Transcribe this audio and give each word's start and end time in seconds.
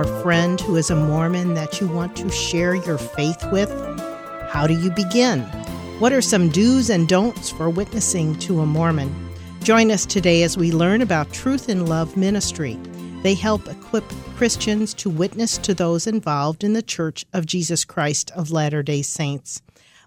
or 0.00 0.22
friend 0.22 0.62
who 0.62 0.76
is 0.76 0.88
a 0.88 0.96
Mormon 0.96 1.52
that 1.52 1.78
you 1.78 1.86
want 1.86 2.16
to 2.16 2.30
share 2.30 2.74
your 2.74 2.96
faith 2.96 3.44
with? 3.52 3.68
How 4.48 4.66
do 4.66 4.72
you 4.72 4.90
begin? 4.90 5.42
What 5.98 6.10
are 6.14 6.22
some 6.22 6.48
do's 6.48 6.88
and 6.88 7.06
don'ts 7.06 7.50
for 7.50 7.68
witnessing 7.68 8.38
to 8.38 8.60
a 8.60 8.66
Mormon? 8.66 9.14
Join 9.62 9.90
us 9.90 10.06
today 10.06 10.42
as 10.42 10.56
we 10.56 10.72
learn 10.72 11.02
about 11.02 11.34
Truth 11.34 11.68
in 11.68 11.84
Love 11.84 12.16
Ministry. 12.16 12.78
They 13.22 13.34
help 13.34 13.68
equip 13.68 14.08
Christians 14.36 14.94
to 14.94 15.10
witness 15.10 15.58
to 15.58 15.74
those 15.74 16.06
involved 16.06 16.64
in 16.64 16.72
the 16.72 16.80
Church 16.80 17.26
of 17.34 17.44
Jesus 17.44 17.84
Christ 17.84 18.30
of 18.30 18.50
Latter 18.50 18.82
day 18.82 19.02
Saints. 19.02 19.60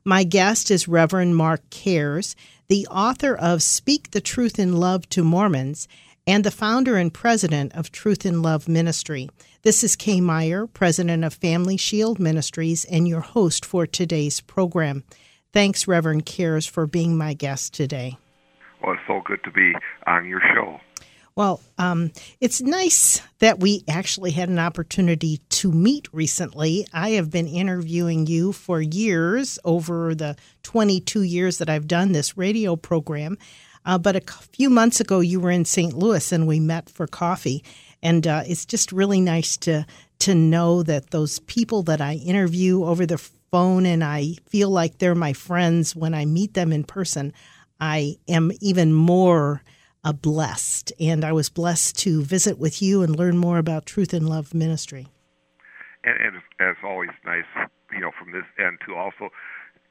My 0.03 0.23
guest 0.23 0.71
is 0.71 0.87
Reverend 0.87 1.35
Mark 1.35 1.61
Cares, 1.69 2.35
the 2.67 2.87
author 2.87 3.35
of 3.35 3.61
Speak 3.61 4.09
the 4.09 4.21
Truth 4.21 4.57
in 4.57 4.73
Love 4.73 5.07
to 5.09 5.23
Mormons 5.23 5.87
and 6.25 6.43
the 6.43 6.51
founder 6.51 6.95
and 6.97 7.13
president 7.13 7.73
of 7.75 7.91
Truth 7.91 8.25
in 8.25 8.41
Love 8.41 8.67
Ministry. 8.67 9.29
This 9.63 9.83
is 9.83 9.95
Kay 9.95 10.21
Meyer, 10.21 10.67
president 10.67 11.23
of 11.23 11.33
Family 11.33 11.77
Shield 11.77 12.19
Ministries, 12.19 12.85
and 12.85 13.07
your 13.07 13.21
host 13.21 13.65
for 13.65 13.85
today's 13.85 14.41
program. 14.41 15.03
Thanks, 15.51 15.87
Reverend 15.87 16.25
Cares, 16.25 16.65
for 16.65 16.87
being 16.87 17.17
my 17.17 17.33
guest 17.33 17.73
today. 17.73 18.17
Well, 18.81 18.93
it's 18.93 19.03
so 19.07 19.21
good 19.25 19.43
to 19.43 19.51
be 19.51 19.73
on 20.07 20.27
your 20.27 20.41
show. 20.53 20.79
Well, 21.35 21.61
um, 21.79 22.11
it's 22.39 22.61
nice 22.61 23.21
that 23.39 23.59
we 23.59 23.83
actually 23.87 24.31
had 24.31 24.49
an 24.49 24.59
opportunity 24.59 25.37
to 25.49 25.71
meet 25.71 26.07
recently. 26.13 26.85
I 26.93 27.11
have 27.11 27.31
been 27.31 27.47
interviewing 27.47 28.27
you 28.27 28.51
for 28.53 28.79
years, 28.79 29.57
over 29.65 30.13
the 30.13 30.35
22 30.61 31.23
years 31.23 31.57
that 31.57 31.69
I've 31.69 31.87
done 31.87 32.11
this 32.11 32.37
radio 32.37 32.75
program. 32.75 33.37
Uh, 33.85 33.97
but 33.97 34.15
a 34.15 34.21
few 34.21 34.69
months 34.69 34.99
ago, 34.99 35.19
you 35.19 35.39
were 35.39 35.51
in 35.51 35.65
St. 35.65 35.93
Louis 35.93 36.31
and 36.31 36.47
we 36.47 36.59
met 36.59 36.89
for 36.89 37.07
coffee. 37.07 37.63
And 38.01 38.27
uh, 38.27 38.43
it's 38.45 38.65
just 38.65 38.91
really 38.91 39.21
nice 39.21 39.57
to 39.57 39.85
to 40.19 40.35
know 40.35 40.83
that 40.83 41.09
those 41.09 41.39
people 41.39 41.83
that 41.83 41.99
I 41.99 42.13
interview 42.13 42.85
over 42.85 43.05
the 43.05 43.17
phone 43.17 43.85
and 43.85 44.03
I 44.03 44.35
feel 44.47 44.69
like 44.69 44.97
they're 44.97 45.15
my 45.15 45.33
friends 45.33 45.95
when 45.95 46.13
I 46.13 46.23
meet 46.23 46.53
them 46.53 46.71
in 46.71 46.85
person, 46.85 47.33
I 47.79 48.15
am 48.29 48.51
even 48.61 48.93
more 48.93 49.63
uh, 50.03 50.13
blessed. 50.13 50.93
And 50.99 51.25
I 51.25 51.33
was 51.33 51.49
blessed 51.49 51.97
to 51.99 52.23
visit 52.23 52.57
with 52.57 52.81
you 52.81 53.01
and 53.01 53.15
learn 53.15 53.37
more 53.37 53.57
about 53.57 53.85
Truth 53.85 54.13
in 54.13 54.25
Love 54.25 54.53
Ministry. 54.53 55.07
And, 56.03 56.17
and 56.19 56.35
as 56.59 56.77
always, 56.83 57.09
nice, 57.25 57.43
you 57.91 57.99
know, 57.99 58.11
from 58.17 58.31
this 58.31 58.45
end 58.57 58.79
to 58.87 58.95
also 58.95 59.29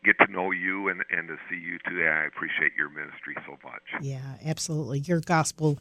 get 0.05 0.17
to 0.19 0.31
know 0.31 0.51
you 0.51 0.89
and, 0.89 1.03
and 1.11 1.29
to 1.29 1.37
see 1.49 1.57
you 1.57 1.79
today. 1.89 2.09
I 2.09 2.25
appreciate 2.25 2.73
your 2.77 2.91
ministry 2.91 3.37
so 3.47 3.59
much. 3.65 3.83
Yeah, 4.03 4.37
absolutely. 4.45 5.01
Your 5.01 5.21
gospel 5.21 5.79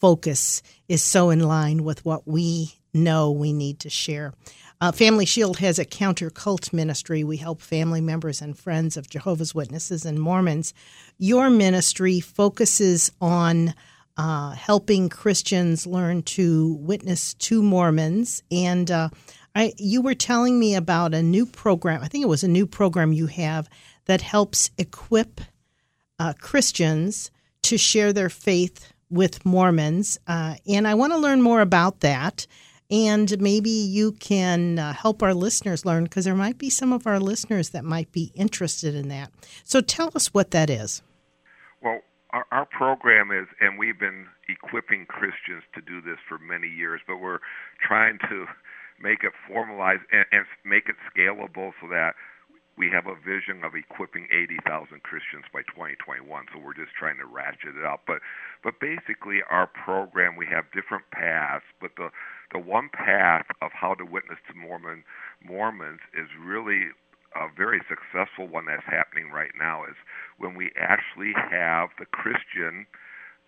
focus 0.00 0.62
is 0.88 1.02
so 1.02 1.30
in 1.30 1.40
line 1.40 1.84
with 1.84 2.04
what 2.04 2.26
we 2.26 2.74
know 2.94 3.30
we 3.30 3.52
need 3.52 3.80
to 3.80 3.90
share. 3.90 4.32
Uh, 4.80 4.92
family 4.92 5.26
Shield 5.26 5.58
has 5.58 5.78
a 5.78 5.84
counter 5.84 6.30
cult 6.30 6.72
ministry. 6.72 7.24
We 7.24 7.36
help 7.38 7.60
family 7.60 8.00
members 8.00 8.40
and 8.40 8.56
friends 8.56 8.96
of 8.96 9.10
Jehovah's 9.10 9.54
Witnesses 9.54 10.04
and 10.04 10.20
Mormons. 10.20 10.72
Your 11.18 11.50
ministry 11.50 12.20
focuses 12.20 13.10
on 13.20 13.74
uh, 14.16 14.50
helping 14.50 15.08
Christians 15.08 15.86
learn 15.86 16.22
to 16.22 16.74
witness 16.74 17.34
to 17.34 17.62
Mormons 17.62 18.42
and 18.50 18.90
uh, 18.90 19.08
I, 19.58 19.72
you 19.76 20.02
were 20.02 20.14
telling 20.14 20.56
me 20.56 20.76
about 20.76 21.14
a 21.14 21.22
new 21.22 21.44
program. 21.44 22.00
I 22.00 22.06
think 22.06 22.22
it 22.22 22.28
was 22.28 22.44
a 22.44 22.48
new 22.48 22.64
program 22.64 23.12
you 23.12 23.26
have 23.26 23.68
that 24.04 24.22
helps 24.22 24.70
equip 24.78 25.40
uh, 26.20 26.34
Christians 26.40 27.32
to 27.62 27.76
share 27.76 28.12
their 28.12 28.28
faith 28.28 28.92
with 29.10 29.44
Mormons. 29.44 30.16
Uh, 30.28 30.54
and 30.68 30.86
I 30.86 30.94
want 30.94 31.12
to 31.12 31.18
learn 31.18 31.42
more 31.42 31.60
about 31.60 32.00
that. 32.00 32.46
And 32.88 33.36
maybe 33.40 33.70
you 33.70 34.12
can 34.12 34.78
uh, 34.78 34.92
help 34.92 35.24
our 35.24 35.34
listeners 35.34 35.84
learn 35.84 36.04
because 36.04 36.24
there 36.24 36.36
might 36.36 36.58
be 36.58 36.70
some 36.70 36.92
of 36.92 37.04
our 37.04 37.18
listeners 37.18 37.70
that 37.70 37.84
might 37.84 38.12
be 38.12 38.30
interested 38.36 38.94
in 38.94 39.08
that. 39.08 39.32
So 39.64 39.80
tell 39.80 40.12
us 40.14 40.32
what 40.32 40.52
that 40.52 40.70
is. 40.70 41.02
Well, 41.82 41.98
our, 42.30 42.46
our 42.52 42.66
program 42.66 43.32
is, 43.32 43.48
and 43.60 43.76
we've 43.76 43.98
been 43.98 44.26
equipping 44.48 45.06
Christians 45.06 45.64
to 45.74 45.80
do 45.80 46.00
this 46.00 46.18
for 46.28 46.38
many 46.38 46.68
years, 46.68 47.00
but 47.08 47.16
we're 47.16 47.40
trying 47.84 48.18
to 48.30 48.46
make 49.00 49.24
it 49.24 49.32
formalized 49.46 50.02
and, 50.12 50.26
and 50.32 50.44
make 50.64 50.88
it 50.88 50.96
scalable 51.10 51.72
so 51.80 51.88
that 51.88 52.14
we 52.78 52.88
have 52.94 53.10
a 53.10 53.18
vision 53.18 53.66
of 53.66 53.74
equipping 53.74 54.28
80,000 54.30 55.02
Christians 55.02 55.44
by 55.52 55.66
2021. 55.66 56.22
So 56.54 56.62
we're 56.62 56.78
just 56.78 56.94
trying 56.94 57.18
to 57.18 57.26
ratchet 57.26 57.74
it 57.74 57.84
up. 57.84 58.06
But 58.06 58.22
but 58.62 58.78
basically, 58.78 59.42
our 59.50 59.66
program 59.66 60.36
we 60.38 60.46
have 60.46 60.70
different 60.70 61.10
paths, 61.10 61.66
but 61.82 61.90
the 61.98 62.10
the 62.54 62.62
one 62.62 62.88
path 62.94 63.46
of 63.60 63.74
how 63.74 63.94
to 63.94 64.06
witness 64.06 64.38
to 64.48 64.54
Mormon 64.54 65.02
Mormons 65.42 66.00
is 66.14 66.30
really 66.38 66.94
a 67.34 67.50
very 67.54 67.82
successful 67.90 68.46
one 68.46 68.66
that's 68.66 68.86
happening 68.86 69.30
right 69.34 69.52
now. 69.58 69.82
Is 69.84 69.98
when 70.38 70.54
we 70.54 70.70
actually 70.78 71.34
have 71.34 71.90
the 71.98 72.06
Christian 72.06 72.86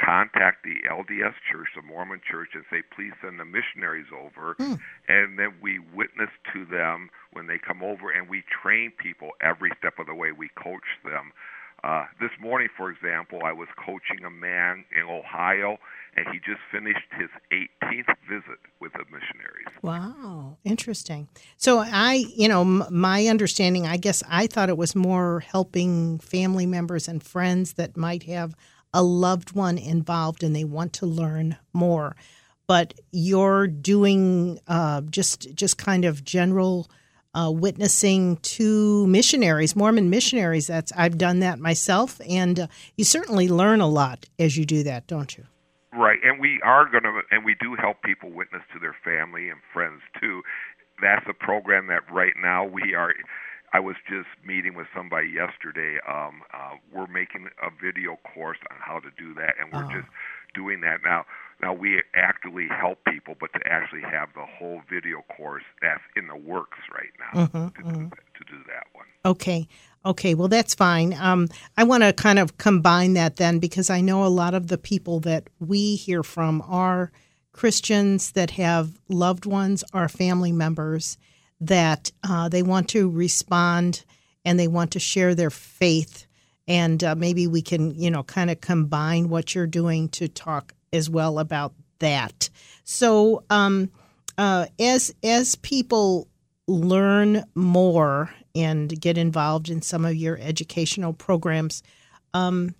contact 0.05 0.65
the 0.65 0.77
LDS 0.89 1.35
Church, 1.51 1.69
the 1.77 1.83
Mormon 1.83 2.21
Church, 2.29 2.51
and 2.55 2.65
say, 2.71 2.83
please 2.95 3.13
send 3.23 3.39
the 3.39 3.45
missionaries 3.45 4.07
over. 4.13 4.55
Mm. 4.59 4.79
And 5.09 5.39
then 5.39 5.55
we 5.61 5.79
witness 5.79 6.31
to 6.53 6.65
them 6.65 7.11
when 7.33 7.47
they 7.47 7.59
come 7.59 7.83
over, 7.83 8.11
and 8.11 8.29
we 8.29 8.43
train 8.63 8.93
people 8.97 9.31
every 9.41 9.71
step 9.79 9.99
of 9.99 10.07
the 10.07 10.15
way. 10.15 10.33
We 10.33 10.49
coach 10.57 10.89
them. 11.05 11.33
Uh, 11.83 12.05
this 12.21 12.31
morning, 12.39 12.69
for 12.77 12.91
example, 12.91 13.41
I 13.43 13.53
was 13.53 13.69
coaching 13.79 14.25
a 14.27 14.31
man 14.31 14.85
in 14.95 15.03
Ohio, 15.03 15.79
and 16.15 16.27
he 16.31 16.39
just 16.39 16.61
finished 16.71 17.07
his 17.19 17.31
18th 17.51 18.15
visit 18.29 18.59
with 18.81 18.93
the 18.93 19.05
missionaries. 19.05 19.67
Wow, 19.81 20.59
interesting. 20.63 21.29
So, 21.57 21.79
I, 21.79 22.25
you 22.37 22.49
know, 22.49 22.61
m- 22.61 22.85
my 22.91 23.27
understanding, 23.29 23.87
I 23.87 23.97
guess 23.97 24.23
I 24.29 24.47
thought 24.47 24.69
it 24.69 24.77
was 24.77 24.95
more 24.95 25.41
helping 25.41 26.19
family 26.19 26.67
members 26.67 27.09
and 27.09 27.23
friends 27.23 27.75
that 27.75 27.97
might 27.97 28.25
have 28.25 28.55
a 28.93 29.03
loved 29.03 29.53
one 29.53 29.79
involved 29.79 30.43
and 30.43 30.55
they 30.55 30.65
want 30.65 30.93
to 30.95 31.07
learn 31.07 31.57
more. 31.73 32.17
But 32.67 32.95
you're 33.11 33.67
doing 33.67 34.61
uh, 34.69 35.03
just 35.03 35.55
just 35.55 35.77
kind 35.77 36.05
of 36.05 36.25
general 36.25 36.89
uh, 37.35 37.51
witnessing 37.55 38.37
to 38.39 39.07
missionaries, 39.07 39.77
Mormon 39.77 40.11
missionaries. 40.11 40.67
That's 40.67 40.93
I've 40.97 41.19
done 41.19 41.41
that 41.41 41.59
myself, 41.59 42.21
and 42.29 42.61
uh, 42.61 42.67
you 42.97 43.05
certainly 43.05 43.49
learn 43.49 43.81
a 43.81 43.87
lot 43.87 44.27
as 44.39 44.57
you 44.57 44.65
do 44.65 44.83
that, 44.85 45.07
don't 45.07 45.37
you? 45.37 45.47
Right, 45.93 46.19
and 46.23 46.41
we 46.41 46.61
are 46.63 46.89
going 46.89 47.03
to, 47.03 47.21
and 47.33 47.45
we 47.45 47.57
do 47.61 47.75
help 47.75 48.03
people 48.03 48.31
witness 48.31 48.63
to 48.73 48.79
their 48.79 48.95
family 49.05 49.49
and 49.49 49.59
friends 49.73 50.01
too. 50.21 50.43
That's 51.03 51.27
a 51.29 51.35
program 51.35 51.89
that 51.89 52.03
right 52.13 52.35
now 52.41 52.65
we 52.65 52.95
are 52.95 53.15
I 53.73 53.81
was 53.81 53.97
just 54.09 54.29
meeting 54.45 54.75
with 54.75 54.87
somebody 54.95 55.29
yesterday. 55.29 55.99
Um, 56.09 56.43
uh, 56.53 56.77
we're 56.93 57.07
making 57.07 57.49
a 57.63 57.71
video 57.71 58.19
course 58.35 58.59
on 58.71 58.77
how 58.81 58.99
to 59.01 59.11
do 59.17 59.35
that, 59.35 59.55
and 59.61 59.73
we're 59.73 59.87
oh. 59.87 60.01
just 60.01 60.09
doing 60.55 60.81
that 60.81 61.01
now. 61.05 61.25
Now 61.63 61.75
we 61.75 62.03
actively 62.15 62.67
help 62.69 62.99
people, 63.05 63.35
but 63.39 63.53
to 63.53 63.61
actually 63.67 64.03
have 64.03 64.31
the 64.35 64.47
whole 64.59 64.81
video 64.91 65.23
course 65.37 65.63
that's 65.83 66.03
in 66.17 66.27
the 66.27 66.37
works 66.37 66.79
right 66.93 67.13
now 67.19 67.47
mm-hmm, 67.47 67.69
to, 67.69 67.89
mm-hmm. 67.89 68.03
Do 68.05 68.09
that, 68.09 68.25
to, 68.39 68.45
Do 68.45 68.59
that, 68.67 68.87
one. 68.93 69.07
Okay. 69.25 69.69
Okay, 70.05 70.35
well, 70.35 70.49
that's 70.49 70.75
fine. 70.75 71.13
Um, 71.13 71.49
I 71.77 71.85
want 71.85 72.03
to 72.03 72.15
kind 72.15 72.39
of 72.39 72.57
combine 72.57 73.13
that 73.15 73.37
then 73.37 73.59
because 73.59 73.91
I 73.91 74.01
know 74.01 74.25
a 74.25 74.29
lot 74.29 74.55
of 74.55 74.69
the 74.69 74.79
people 74.79 75.21
that 75.21 75.51
we 75.59 75.97
hear 75.97 76.23
from 76.23 76.63
are 76.67 77.13
Christians 77.53 78.33
that 78.33 78.53
have 78.53 78.99
loved 79.11 79.45
ones, 79.45 79.85
are 79.93 80.09
family 80.09 80.53
members, 80.53 81.19
that 81.61 82.11
uh, 82.29 82.49
they 82.49 82.63
want 82.63 82.89
to 82.91 83.11
respond 83.11 84.05
and 84.45 84.59
they 84.59 84.69
want 84.69 84.93
to 84.93 84.99
share 85.01 85.35
their 85.35 85.51
faith. 85.51 86.27
And 86.67 87.03
uh, 87.03 87.15
maybe 87.15 87.47
we 87.47 87.63
can, 87.63 87.95
you 87.95 88.11
know, 88.11 88.23
kind 88.23 88.51
of 88.51 88.61
combine 88.61 89.29
what 89.29 89.55
you're 89.55 89.67
doing 89.67 90.09
to 90.11 90.29
talk 90.29 90.73
as 90.93 91.11
well 91.11 91.39
about 91.39 91.75
that. 91.99 92.49
So, 92.85 93.45
um, 93.51 93.91
uh, 94.39 94.67
as 94.79 95.15
as 95.23 95.57
people 95.57 96.29
learn 96.67 97.45
more 97.55 98.33
and 98.55 99.01
get 99.01 99.19
involved 99.19 99.69
in 99.69 99.83
some 99.83 100.05
of 100.05 100.15
your 100.15 100.39
educational 100.39 101.13
programs, 101.13 101.83
um, 102.33 102.75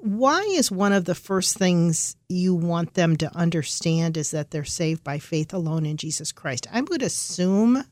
why 0.00 0.40
is 0.54 0.70
one 0.70 0.92
of 0.92 1.04
the 1.04 1.14
first 1.14 1.58
things 1.58 2.16
you 2.28 2.54
want 2.54 2.94
them 2.94 3.16
to 3.16 3.36
understand 3.36 4.16
is 4.16 4.30
that 4.30 4.50
they're 4.50 4.64
saved 4.64 5.02
by 5.02 5.18
faith 5.18 5.52
alone 5.52 5.84
in 5.84 5.96
Jesus 5.96 6.32
Christ? 6.32 6.66
I 6.72 6.80
would 6.82 7.02
assume 7.02 7.84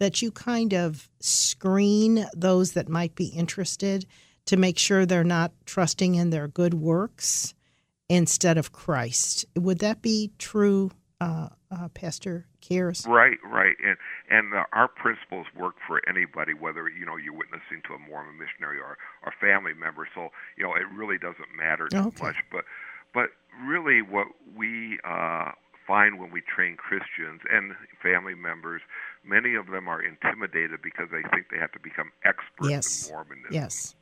that 0.00 0.22
you 0.22 0.32
kind 0.32 0.72
of 0.72 1.08
screen 1.20 2.26
those 2.34 2.72
that 2.72 2.88
might 2.88 3.14
be 3.14 3.26
interested 3.26 4.06
to 4.46 4.56
make 4.56 4.78
sure 4.78 5.06
they're 5.06 5.22
not 5.22 5.52
trusting 5.66 6.16
in 6.16 6.30
their 6.30 6.48
good 6.48 6.74
works 6.74 7.54
instead 8.08 8.58
of 8.58 8.72
Christ. 8.72 9.44
Would 9.54 9.78
that 9.80 10.02
be 10.02 10.32
true, 10.38 10.90
uh, 11.20 11.50
uh, 11.70 11.88
Pastor 11.90 12.46
Cares? 12.62 13.04
Right, 13.06 13.38
right, 13.44 13.76
and 13.84 13.96
and 14.30 14.54
uh, 14.54 14.64
our 14.72 14.88
principles 14.88 15.46
work 15.54 15.74
for 15.86 16.00
anybody, 16.08 16.54
whether 16.54 16.88
you 16.88 17.04
know 17.04 17.16
you're 17.16 17.36
witnessing 17.36 17.82
to 17.86 17.94
a 17.94 17.98
Mormon 17.98 18.38
missionary 18.38 18.78
or 18.78 18.96
or 19.24 19.32
family 19.38 19.74
member. 19.74 20.08
So 20.14 20.30
you 20.56 20.64
know 20.64 20.74
it 20.74 20.86
really 20.96 21.18
doesn't 21.18 21.54
matter 21.56 21.88
okay. 21.94 22.24
much. 22.24 22.36
But 22.50 22.64
but 23.12 23.30
really, 23.64 24.00
what 24.00 24.28
we 24.56 24.98
uh, 25.04 25.52
find 25.90 26.20
when 26.20 26.30
we 26.30 26.40
train 26.40 26.76
Christians 26.76 27.42
and 27.50 27.74
family 28.00 28.36
members, 28.36 28.80
many 29.24 29.56
of 29.56 29.66
them 29.66 29.88
are 29.88 30.00
intimidated 30.00 30.78
because 30.82 31.08
they 31.10 31.26
think 31.34 31.50
they 31.50 31.58
have 31.58 31.72
to 31.72 31.80
become 31.82 32.12
experts 32.24 32.70
yes. 32.70 33.08
in 33.08 33.14
Mormonism. 33.14 33.50
Yes. 33.50 33.96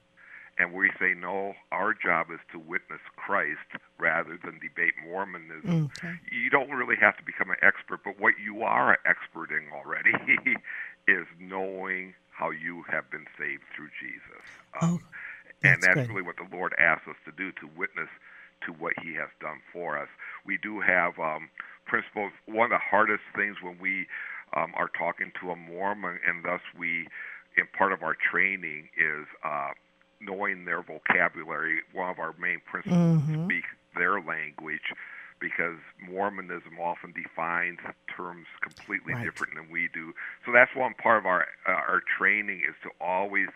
And 0.58 0.75
we 0.75 0.90
say, 1.00 1.14
no, 1.17 1.55
our 1.73 1.94
job 1.94 2.26
is 2.31 2.40
to 2.52 2.58
witness 2.58 3.00
Christ 3.17 3.81
rather 3.99 4.37
than 4.44 4.61
debate 4.61 4.93
Mormonism. 5.02 5.88
Okay. 5.96 6.12
You 6.31 6.50
don't 6.50 6.69
really 6.69 6.96
have 7.00 7.17
to 7.17 7.25
become 7.25 7.49
an 7.49 7.56
expert, 7.62 8.05
but 8.05 8.20
what 8.20 8.34
you 8.37 8.62
are 8.64 8.93
an 8.93 8.99
expert 9.06 9.49
in 9.49 9.73
already 9.73 10.12
is 11.08 11.25
knowing 11.41 12.12
how 12.29 12.50
you 12.50 12.84
have 12.91 13.11
been 13.11 13.25
saved 13.38 13.62
through 13.75 13.88
Jesus. 13.96 14.44
Um, 14.82 15.00
oh, 15.00 15.06
that's 15.62 15.73
and 15.73 15.82
that's 15.82 16.06
good. 16.06 16.08
really 16.11 16.26
what 16.26 16.37
the 16.37 16.55
Lord 16.55 16.75
asks 16.76 17.08
us 17.08 17.17
to 17.25 17.32
do 17.32 17.50
to 17.62 17.70
witness 17.79 18.11
to 18.67 18.73
what 18.73 18.94
He 19.02 19.14
has 19.14 19.31
done 19.41 19.61
for 19.73 19.99
us. 19.99 20.08
We 20.44 20.58
do 20.58 20.81
have 20.81 21.19
um, 21.19 21.50
principles. 21.88 22.32
One 22.46 22.67
of 22.67 22.70
the 22.70 22.85
hardest 22.85 23.25
things 23.35 23.56
when 23.62 23.79
we 23.81 24.06
um, 24.56 24.73
are 24.76 24.90
talking 24.96 25.32
to 25.40 25.50
a 25.50 25.56
Mormon, 25.56 26.19
and 26.26 26.44
thus 26.44 26.61
we, 26.79 27.08
in 27.56 27.67
part 27.76 27.93
of 27.93 28.02
our 28.02 28.17
training, 28.31 28.88
is 28.96 29.26
uh, 29.44 29.70
knowing 30.20 30.64
their 30.64 30.82
vocabulary. 30.82 31.81
One 31.93 32.11
of 32.11 32.19
our 32.19 32.35
main 32.38 32.61
principles 32.64 33.23
mm-hmm. 33.23 33.32
is 33.32 33.38
to 33.38 33.44
speak 33.44 33.64
their 33.96 34.20
language 34.20 34.94
because 35.40 35.79
Mormonism 36.02 36.79
often 36.81 37.12
defines 37.12 37.79
terms 38.14 38.46
completely 38.61 39.14
right. 39.14 39.25
different 39.25 39.55
than 39.55 39.70
we 39.70 39.88
do. 39.93 40.12
So 40.44 40.52
that's 40.52 40.75
one 40.75 40.94
part 40.94 41.19
of 41.19 41.26
our 41.26 41.46
uh, 41.67 41.73
our 41.73 42.02
training 42.19 42.62
is 42.69 42.75
to 42.82 42.91
always 43.00 43.49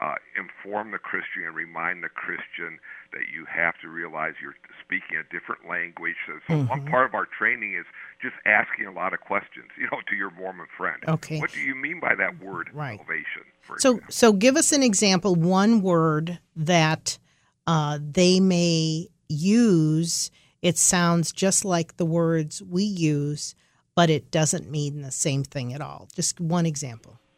uh, 0.00 0.14
inform 0.36 0.92
the 0.92 0.98
Christian 0.98 1.44
and 1.44 1.54
remind 1.54 2.02
the 2.02 2.08
Christian 2.08 2.78
that 3.12 3.28
you 3.34 3.44
have 3.44 3.74
to 3.82 3.88
realize 3.88 4.34
you're 4.42 4.56
speaking 4.82 5.18
a 5.18 5.24
different 5.32 5.68
language. 5.68 6.16
So, 6.26 6.32
so 6.46 6.54
mm-hmm. 6.54 6.68
one 6.68 6.86
part 6.86 7.06
of 7.06 7.14
our 7.14 7.26
training 7.26 7.74
is 7.74 7.84
just 8.22 8.34
asking 8.46 8.86
a 8.86 8.92
lot 8.92 9.12
of 9.12 9.20
questions, 9.20 9.68
you 9.76 9.84
know, 9.84 9.98
to 10.08 10.16
your 10.16 10.30
Mormon 10.30 10.66
friend. 10.76 11.02
Okay. 11.06 11.38
What 11.38 11.52
do 11.52 11.60
you 11.60 11.74
mean 11.74 12.00
by 12.00 12.14
that 12.14 12.42
word, 12.42 12.70
right. 12.72 12.98
salvation? 12.98 13.42
so, 13.78 13.90
example? 13.90 14.06
so 14.10 14.32
give 14.32 14.56
us 14.56 14.72
an 14.72 14.82
example, 14.82 15.34
one 15.34 15.82
word 15.82 16.38
that 16.56 17.18
uh, 17.66 17.98
they 18.00 18.40
may 18.40 19.08
use. 19.28 20.30
It 20.62 20.78
sounds 20.78 21.30
just 21.32 21.64
like 21.64 21.98
the 21.98 22.06
words 22.06 22.62
we 22.62 22.84
use, 22.84 23.54
but 23.94 24.08
it 24.08 24.30
doesn't 24.30 24.70
mean 24.70 25.02
the 25.02 25.10
same 25.10 25.44
thing 25.44 25.74
at 25.74 25.82
all. 25.82 26.08
Just 26.14 26.40
one 26.40 26.64
example 26.64 27.10
and, 27.12 27.14
and 27.14 27.18
the, 27.18 27.29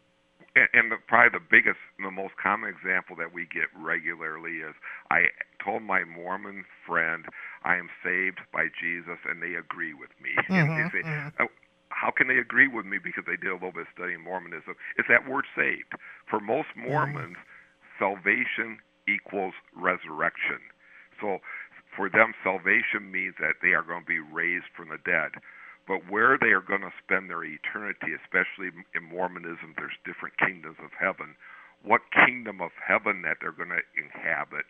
probably 1.12 1.36
the 1.36 1.44
biggest, 1.44 1.76
the 2.00 2.08
most 2.08 2.40
common 2.40 2.72
example 2.72 3.12
that 3.20 3.36
we 3.36 3.44
get 3.44 3.68
regularly 3.76 4.64
is 4.64 4.72
I 5.12 5.28
told 5.60 5.84
my 5.84 6.08
Mormon 6.08 6.64
friend 6.88 7.28
I 7.68 7.76
am 7.76 7.92
saved 8.00 8.40
by 8.48 8.72
Jesus, 8.72 9.20
and 9.28 9.44
they 9.44 9.52
agree 9.60 9.92
with 9.92 10.08
me. 10.24 10.32
Mm-hmm, 10.48 10.56
and 10.56 10.72
they 10.72 10.88
say, 10.88 11.04
mm-hmm. 11.04 11.44
oh, 11.44 11.52
how 11.92 12.10
can 12.16 12.28
they 12.32 12.40
agree 12.40 12.66
with 12.66 12.88
me? 12.88 12.96
Because 12.96 13.24
they 13.28 13.36
did 13.36 13.52
a 13.52 13.60
little 13.60 13.76
bit 13.76 13.84
of 13.84 13.92
studying 13.92 14.24
Mormonism. 14.24 14.72
It's 14.96 15.08
that 15.12 15.28
word 15.28 15.44
saved. 15.52 15.92
For 16.32 16.40
most 16.40 16.72
Mm-hmm. 16.72 16.88
Mormons, 16.88 17.36
mm-hmm. 17.36 18.00
salvation 18.00 18.80
equals 19.04 19.52
resurrection. 19.76 20.64
So 21.20 21.44
for 21.92 22.08
them, 22.08 22.32
salvation 22.40 23.12
means 23.12 23.36
that 23.36 23.60
they 23.60 23.76
are 23.76 23.84
going 23.84 24.08
to 24.08 24.08
be 24.08 24.18
raised 24.20 24.72
from 24.72 24.88
the 24.88 24.98
dead. 25.04 25.36
But 25.86 26.08
where 26.10 26.38
they 26.38 26.54
are 26.54 26.62
going 26.62 26.82
to 26.82 26.94
spend 27.02 27.28
their 27.28 27.44
eternity, 27.44 28.14
especially 28.14 28.70
in 28.94 29.02
Mormonism, 29.02 29.74
there's 29.76 29.98
different 30.06 30.38
kingdoms 30.38 30.78
of 30.82 30.90
heaven. 30.98 31.34
What 31.82 32.02
kingdom 32.14 32.60
of 32.60 32.70
heaven 32.78 33.22
that 33.22 33.38
they're 33.40 33.50
going 33.50 33.74
to 33.74 33.82
inhabit 33.98 34.66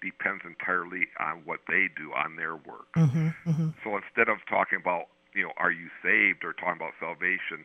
depends 0.00 0.42
entirely 0.44 1.08
on 1.20 1.42
what 1.44 1.60
they 1.68 1.88
do 1.96 2.12
on 2.12 2.36
their 2.36 2.56
work. 2.56 2.92
Mm-hmm, 2.96 3.28
mm-hmm. 3.48 3.68
So 3.82 3.96
instead 3.96 4.28
of 4.28 4.38
talking 4.48 4.80
about, 4.80 5.08
you 5.34 5.42
know, 5.42 5.52
are 5.56 5.72
you 5.72 5.88
saved 6.02 6.44
or 6.44 6.52
talking 6.52 6.80
about 6.80 6.92
salvation, 7.00 7.64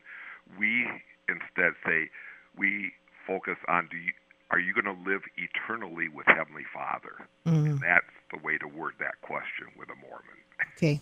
we 0.58 0.88
instead 1.28 1.72
say 1.84 2.10
we 2.56 2.92
focus 3.26 3.56
on 3.68 3.88
do 3.90 3.96
you 3.96 4.12
are 4.50 4.58
you 4.58 4.74
going 4.74 4.90
to 4.90 5.00
live 5.08 5.22
eternally 5.38 6.08
with 6.08 6.26
Heavenly 6.26 6.66
Father? 6.74 7.28
Mm-hmm. 7.46 7.66
And 7.66 7.80
that's 7.80 8.10
the 8.32 8.38
way 8.42 8.58
to 8.58 8.66
word 8.66 8.94
that 8.98 9.20
question 9.22 9.68
with 9.78 9.88
a 9.90 9.94
Mormon. 9.94 10.42
Okay. 10.76 11.00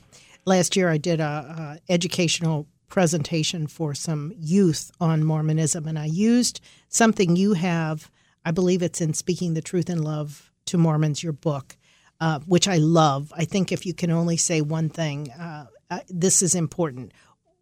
Last 0.49 0.77
year, 0.77 0.89
I 0.89 0.97
did 0.97 1.21
a, 1.21 1.79
a 1.89 1.93
educational 1.93 2.67
presentation 2.89 3.67
for 3.67 3.93
some 3.93 4.33
youth 4.35 4.91
on 4.99 5.23
Mormonism, 5.23 5.87
and 5.87 5.99
I 5.99 6.07
used 6.07 6.63
something 6.89 7.37
you 7.37 7.53
have. 7.53 8.11
I 8.47 8.53
believe 8.53 8.81
it's 8.81 9.03
in 9.03 9.13
Speaking 9.13 9.53
the 9.53 9.61
Truth 9.61 9.91
in 9.91 10.01
Love 10.01 10.51
to 10.65 10.79
Mormons, 10.79 11.23
your 11.23 11.35
book, 11.35 11.77
uh, 12.19 12.41
which 12.47 12.67
I 12.67 12.79
love. 12.79 13.31
I 13.37 13.45
think 13.45 13.73
if 13.73 13.85
you 13.85 13.93
can 13.93 14.11
only 14.11 14.39
say 14.39 14.63
one 14.63 14.89
thing, 14.89 15.31
uh, 15.33 15.67
uh, 15.91 16.01
this 16.09 16.41
is 16.41 16.55
important. 16.55 17.13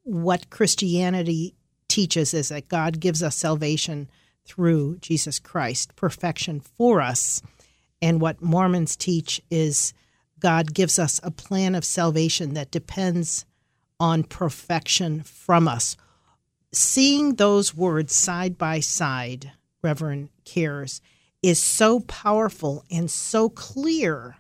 What 0.05 0.51
Christianity 0.51 1.57
teaches 1.89 2.33
is 2.35 2.51
that 2.51 2.69
God 2.69 3.01
gives 3.01 3.21
us 3.21 3.35
salvation 3.35 4.09
through 4.45 4.99
Jesus 4.99 5.41
Christ, 5.41 5.97
perfection 5.97 6.61
for 6.61 7.01
us. 7.01 7.43
And 8.01 8.21
what 8.21 8.41
Mormons 8.41 8.95
teach 8.95 9.43
is 9.51 9.93
God 10.41 10.75
gives 10.75 10.99
us 10.99 11.21
a 11.23 11.31
plan 11.31 11.75
of 11.75 11.85
salvation 11.85 12.55
that 12.55 12.71
depends 12.71 13.45
on 13.99 14.25
perfection 14.25 15.23
from 15.23 15.67
us. 15.67 15.97
Seeing 16.73 17.35
those 17.35 17.75
words 17.75 18.15
side 18.15 18.59
by 18.59 18.81
side, 18.81 19.53
Reverend 19.83 20.29
Cares, 20.45 21.01
is 21.43 21.63
so 21.63 22.01
powerful 22.01 22.85
and 22.91 23.11
so 23.11 23.49
clear. 23.49 24.37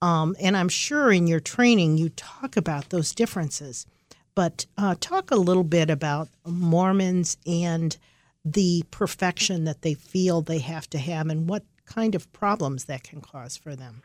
Um, 0.00 0.36
and 0.40 0.56
I'm 0.56 0.68
sure 0.68 1.12
in 1.12 1.26
your 1.26 1.40
training 1.40 1.98
you 1.98 2.08
talk 2.10 2.56
about 2.56 2.90
those 2.90 3.14
differences. 3.14 3.86
But 4.34 4.66
uh, 4.76 4.94
talk 5.00 5.30
a 5.30 5.36
little 5.36 5.64
bit 5.64 5.90
about 5.90 6.28
Mormons 6.44 7.38
and 7.46 7.96
the 8.44 8.84
perfection 8.90 9.64
that 9.64 9.82
they 9.82 9.94
feel 9.94 10.40
they 10.40 10.58
have 10.58 10.88
to 10.90 10.98
have 10.98 11.28
and 11.28 11.48
what 11.48 11.64
kind 11.86 12.14
of 12.14 12.32
problems 12.32 12.84
that 12.84 13.02
can 13.02 13.20
cause 13.20 13.56
for 13.56 13.74
them. 13.74 14.02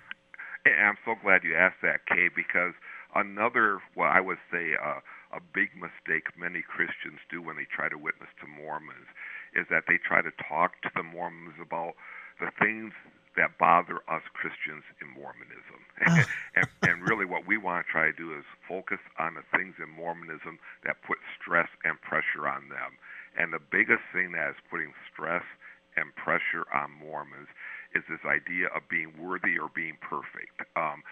And 0.66 0.76
I'm 0.94 0.98
so 1.06 1.16
glad 1.22 1.44
you 1.44 1.56
asked 1.56 1.82
that, 1.84 2.06
Kay, 2.06 2.30
because 2.34 2.74
another, 3.16 3.80
well, 3.96 4.10
I 4.12 4.20
would 4.22 4.40
say, 4.52 4.74
uh, 4.76 5.00
a 5.32 5.40
big 5.40 5.72
mistake 5.80 6.28
many 6.36 6.62
Christians 6.62 7.24
do 7.32 7.42
when 7.42 7.56
they 7.56 7.68
try 7.68 7.88
to 7.88 7.98
witness 7.98 8.30
to 8.44 8.48
Mormons 8.48 9.08
is 9.56 9.66
that 9.72 9.88
they 9.88 9.98
try 9.98 10.22
to 10.22 10.32
talk 10.36 10.82
to 10.84 10.92
the 10.96 11.04
Mormons 11.04 11.56
about 11.60 11.96
the 12.40 12.52
things 12.60 12.92
that 13.40 13.56
bother 13.58 14.04
us 14.12 14.24
Christians 14.36 14.84
in 15.00 15.08
Mormonism. 15.16 15.80
Oh. 16.04 16.24
and, 16.60 16.68
and 16.84 16.98
really, 17.08 17.24
what 17.24 17.48
we 17.48 17.56
want 17.56 17.86
to 17.86 17.92
try 17.92 18.12
to 18.12 18.16
do 18.16 18.36
is 18.36 18.44
focus 18.68 19.00
on 19.20 19.36
the 19.40 19.46
things 19.56 19.76
in 19.80 19.88
Mormonism 19.88 20.60
that 20.84 21.00
put 21.08 21.18
stress 21.40 21.70
and 21.88 21.96
pressure 22.02 22.48
on 22.48 22.68
them. 22.68 23.00
And 23.40 23.54
the 23.56 23.64
biggest 23.64 24.04
thing 24.12 24.36
that 24.36 24.52
is 24.52 24.60
putting 24.68 24.92
stress 25.08 25.48
and 25.96 26.12
pressure 26.16 26.68
on 26.76 26.92
Mormons 26.92 27.48
is 27.96 28.04
this 28.10 28.24
idea 28.26 28.68
of 28.76 28.84
being 28.90 29.14
worthy 29.20 29.60
or 29.60 29.70
being 29.74 29.98
perfect. 30.02 30.64
Um, 30.76 31.04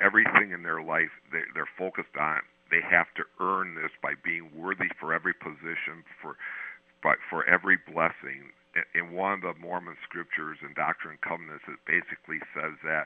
everything 0.00 0.52
in 0.52 0.62
their 0.62 0.82
life 0.82 1.12
they, 1.30 1.44
they're 1.54 1.70
focused 1.78 2.16
on. 2.18 2.40
They 2.70 2.80
have 2.82 3.12
to 3.20 3.24
earn 3.40 3.74
this 3.74 3.92
by 4.02 4.14
being 4.24 4.50
worthy 4.56 4.88
for 4.98 5.12
every 5.12 5.34
position, 5.34 6.04
for 6.22 6.36
but 7.02 7.18
for 7.28 7.44
every 7.44 7.76
blessing. 7.76 8.54
In 8.94 9.12
one 9.12 9.34
of 9.34 9.42
the 9.42 9.54
Mormon 9.60 9.96
scriptures 10.02 10.56
in 10.64 10.72
Doctrine 10.72 11.18
and 11.18 11.20
Covenants, 11.20 11.64
it 11.68 11.76
basically 11.84 12.40
says 12.56 12.72
that 12.80 13.04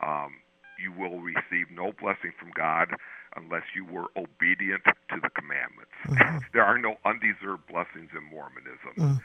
um, 0.00 0.40
you 0.80 0.88
will 0.88 1.20
receive 1.20 1.68
no 1.68 1.92
blessing 2.00 2.32
from 2.40 2.48
God 2.56 2.88
unless 3.36 3.62
you 3.74 3.84
were 3.84 4.06
obedient 4.16 4.82
to 4.84 5.16
the 5.20 5.30
commandments. 5.30 5.92
Mm-hmm. 6.06 6.38
there 6.52 6.64
are 6.64 6.78
no 6.78 6.96
undeserved 7.04 7.66
blessings 7.66 8.10
in 8.16 8.24
Mormonism. 8.30 8.94
Mm. 8.96 9.20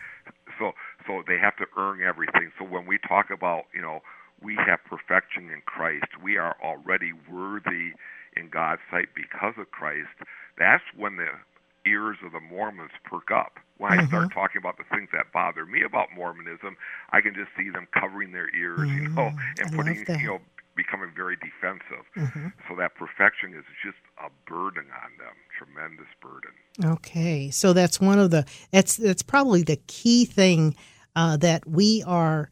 So 0.59 0.71
so 1.05 1.23
they 1.27 1.37
have 1.37 1.55
to 1.57 1.65
earn 1.77 2.01
everything. 2.01 2.51
So 2.59 2.65
when 2.65 2.85
we 2.85 2.97
talk 3.07 3.29
about, 3.29 3.65
you 3.73 3.81
know, 3.81 4.01
we 4.41 4.55
have 4.55 4.79
perfection 4.85 5.49
in 5.49 5.61
Christ, 5.65 6.21
we 6.21 6.37
are 6.37 6.55
already 6.63 7.11
worthy 7.29 7.93
in 8.35 8.49
God's 8.49 8.81
sight 8.91 9.09
because 9.15 9.53
of 9.57 9.71
Christ. 9.71 10.13
That's 10.57 10.83
when 10.95 11.17
the 11.17 11.29
ears 11.87 12.17
of 12.25 12.33
the 12.33 12.39
Mormons 12.39 12.91
perk 13.03 13.31
up. 13.31 13.59
When 13.77 13.91
I 13.91 13.97
mm-hmm. 13.97 14.07
start 14.07 14.33
talking 14.33 14.59
about 14.59 14.77
the 14.77 14.83
things 14.89 15.09
that 15.13 15.31
bother 15.31 15.65
me 15.65 15.83
about 15.83 16.09
Mormonism, 16.15 16.75
I 17.11 17.21
can 17.21 17.33
just 17.33 17.49
see 17.57 17.69
them 17.69 17.87
covering 17.93 18.31
their 18.31 18.53
ears, 18.55 18.79
mm-hmm. 18.79 19.03
you 19.03 19.09
know, 19.09 19.31
and 19.59 19.73
I 19.73 19.75
putting, 19.75 20.05
you 20.19 20.27
know, 20.27 20.39
becoming 20.77 21.11
very 21.15 21.35
defensive. 21.35 22.05
Mm-hmm. 22.15 22.47
So 22.69 22.75
that 22.77 22.95
perfection 22.95 23.53
is 23.53 23.65
just 23.83 23.97
a 24.23 24.29
burden 24.49 24.85
on 25.03 25.11
them, 25.17 25.35
tremendous 25.57 26.07
burden. 26.21 26.51
Okay, 26.85 27.49
so 27.49 27.73
that's 27.73 27.99
one 27.99 28.19
of 28.19 28.31
the 28.31 28.45
that's 28.71 28.95
that's 28.95 29.23
probably 29.23 29.63
the 29.63 29.79
key 29.87 30.25
thing 30.25 30.75
uh, 31.15 31.37
that 31.37 31.67
we 31.67 32.03
are 32.05 32.49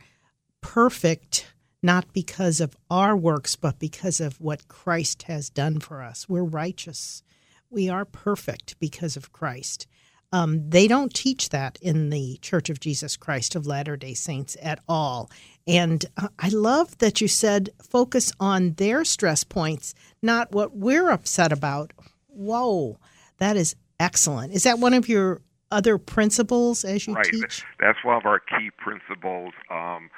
perfect 0.61 1.53
not 1.83 2.11
because 2.13 2.59
of 2.59 2.75
our 2.89 3.15
works, 3.15 3.55
but 3.55 3.77
because 3.77 4.19
of 4.19 4.41
what 4.41 4.67
Christ 4.67 5.23
has 5.23 5.51
done 5.51 5.79
for 5.79 6.01
us. 6.01 6.27
We're 6.27 6.43
righteous. 6.43 7.21
We 7.69 7.89
are 7.89 8.05
perfect 8.05 8.79
because 8.79 9.15
of 9.15 9.31
Christ. 9.31 9.85
Um, 10.31 10.69
they 10.69 10.87
don't 10.87 11.13
teach 11.13 11.49
that 11.49 11.77
in 11.81 12.09
the 12.09 12.37
Church 12.41 12.69
of 12.69 12.79
Jesus 12.79 13.15
Christ 13.15 13.55
of 13.55 13.67
Latter 13.67 13.95
day 13.95 14.15
Saints 14.15 14.57
at 14.61 14.79
all. 14.87 15.29
And 15.67 16.05
uh, 16.17 16.27
I 16.39 16.49
love 16.49 16.97
that 16.99 17.21
you 17.21 17.27
said 17.27 17.71
focus 17.81 18.31
on 18.39 18.73
their 18.73 19.03
stress 19.03 19.43
points, 19.43 19.95
not 20.21 20.51
what 20.51 20.75
we're 20.75 21.09
upset 21.09 21.51
about. 21.51 21.91
Whoa, 22.27 22.99
that 23.37 23.57
is 23.57 23.75
excellent. 23.99 24.53
Is 24.53 24.63
that 24.63 24.79
one 24.79 24.93
of 24.93 25.09
your 25.09 25.41
other 25.71 25.97
principles 25.97 26.85
as 26.85 27.07
you 27.07 27.15
right. 27.15 27.25
teach? 27.25 27.63
That's 27.79 27.97
one 28.03 28.17
of 28.17 28.25
our 28.25 28.39
key 28.39 28.69
principles. 28.77 29.53
Um, 29.71 30.09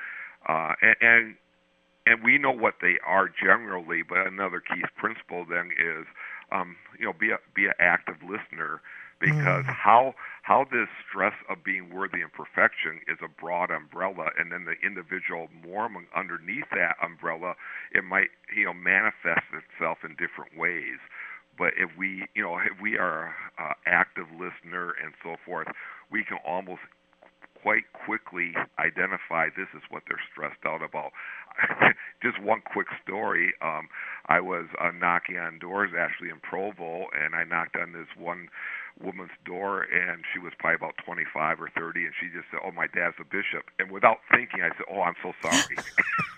uh, 0.48 0.74
and, 0.82 0.96
and 1.02 1.36
and 2.06 2.24
we 2.24 2.38
know 2.38 2.52
what 2.52 2.76
they 2.82 2.96
are 3.06 3.30
generally, 3.30 4.02
but 4.02 4.28
another 4.28 4.62
key 4.62 4.82
principle 4.96 5.46
then 5.46 5.72
is, 5.72 6.06
um, 6.54 6.78
you 6.98 7.06
know, 7.06 7.14
be 7.14 7.32
a 7.32 7.38
be 7.54 7.66
an 7.66 7.74
active 7.80 8.16
listener 8.22 8.82
because 9.20 9.66
mm. 9.66 9.74
how 9.74 10.14
how 10.44 10.66
this 10.72 10.88
stress 11.10 11.34
of 11.50 11.64
being 11.64 11.94
worthy 11.94 12.22
and 12.22 12.32
perfection 12.32 13.02
is 13.08 13.18
a 13.24 13.28
broad 13.28 13.70
umbrella, 13.72 14.30
and 14.40 14.52
then 14.52 14.66
the 14.66 14.80
individual 14.86 15.50
Mormon 15.66 16.08
underneath 16.16 16.70
that 16.72 16.96
umbrella, 17.04 17.56
it 17.94 18.04
might 18.04 18.30
you 18.56 18.66
know 18.66 18.74
manifest 18.74 19.48
itself 19.52 20.00
in 20.04 20.12
different 20.12 20.58
ways. 20.58 21.00
But 21.58 21.74
if 21.78 21.90
we 21.98 22.28
you 22.36 22.44
know 22.44 22.58
if 22.58 22.80
we 22.82 22.98
are 22.98 23.34
an 23.60 23.74
active 23.86 24.28
listener 24.32 24.94
and 25.04 25.14
so 25.24 25.36
forth, 25.46 25.68
we 26.12 26.24
can 26.24 26.38
almost 26.46 26.82
quite 27.62 27.92
quickly 28.06 28.54
identify 28.80 29.50
this 29.50 29.68
is 29.76 29.82
what 29.90 30.04
they're 30.08 30.22
stressed 30.32 30.64
out 30.66 30.82
about. 30.82 31.12
Just 32.24 32.42
one 32.42 32.62
quick 32.62 32.88
story. 33.04 33.54
Um, 33.62 33.90
I 34.28 34.40
was 34.40 34.66
uh, 34.80 34.92
knocking 34.92 35.38
on 35.38 35.60
doors 35.60 35.92
actually 35.98 36.30
in 36.30 36.40
Provo, 36.40 37.08
and 37.12 37.36
I 37.36 37.44
knocked 37.44 37.76
on 37.76 37.94
this 37.94 38.08
one 38.18 38.48
woman's 39.04 39.36
door, 39.46 39.84
and 39.84 40.24
she 40.34 40.40
was 40.40 40.54
probably 40.58 40.76
about 40.76 40.96
25 41.06 41.62
or 41.62 41.70
30, 41.70 42.06
and 42.06 42.14
she 42.20 42.28
just 42.28 42.50
said, 42.52 42.60
"Oh, 42.64 42.72
my 42.72 42.88
dad's 42.88 43.16
a 43.20 43.26
bishop." 43.26 43.70
And 43.80 43.92
without 43.92 44.20
thinking, 44.32 44.62
I 44.62 44.70
said, 44.70 44.86
"Oh, 44.90 45.02
I'm 45.02 45.16
so 45.22 45.34
sorry." 45.42 45.78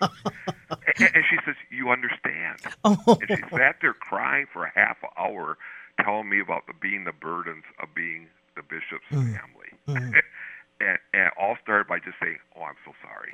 and, 0.98 1.10
and 1.14 1.24
she 1.28 1.36
says, 1.44 1.56
"You 1.70 1.90
understand?" 1.90 2.60
Oh. 2.84 3.18
And 3.20 3.28
she 3.28 3.56
sat 3.56 3.76
there 3.82 3.92
crying 3.92 4.46
for 4.52 4.64
a 4.64 4.72
half 4.74 4.96
hour, 5.18 5.58
telling 6.02 6.28
me 6.28 6.40
about 6.40 6.66
the 6.66 6.72
being 6.80 7.04
the 7.04 7.12
burdens 7.12 7.64
of 7.82 7.94
being 7.94 8.26
the 8.56 8.62
bishop's 8.62 9.04
mm. 9.10 9.36
family. 9.36 9.70
Mm. 9.86 9.96
and, 10.80 10.98
and 11.12 11.26
it 11.26 11.32
all 11.38 11.56
started 11.62 11.86
by 11.86 11.98
just 11.98 12.16
saying, 12.22 12.38
"Oh, 12.56 12.62
I'm 12.62 12.76
so 12.84 12.92
sorry." 13.02 13.32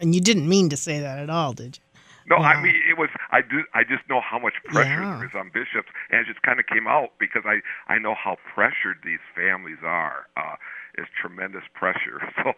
and 0.00 0.14
you 0.14 0.20
didn't 0.20 0.48
mean 0.48 0.68
to 0.70 0.76
say 0.76 1.00
that 1.00 1.18
at 1.18 1.30
all, 1.30 1.52
did 1.52 1.78
you? 1.78 1.91
No, 2.28 2.36
wow. 2.36 2.44
I 2.44 2.62
mean 2.62 2.74
it 2.88 2.98
was. 2.98 3.10
I 3.30 3.40
do. 3.42 3.64
I 3.74 3.82
just 3.84 4.08
know 4.08 4.20
how 4.20 4.38
much 4.38 4.54
pressure 4.64 5.02
yeah. 5.02 5.18
there 5.18 5.26
is 5.26 5.34
on 5.34 5.50
bishops, 5.52 5.88
and 6.10 6.20
it 6.20 6.26
just 6.26 6.42
kind 6.42 6.60
of 6.60 6.66
came 6.66 6.86
out 6.86 7.12
because 7.18 7.42
I 7.44 7.60
I 7.92 7.98
know 7.98 8.14
how 8.14 8.36
pressured 8.54 8.98
these 9.04 9.22
families 9.34 9.78
are. 9.82 10.26
Uh, 10.36 10.56
it's 10.94 11.08
tremendous 11.20 11.62
pressure, 11.74 12.20
so 12.42 12.52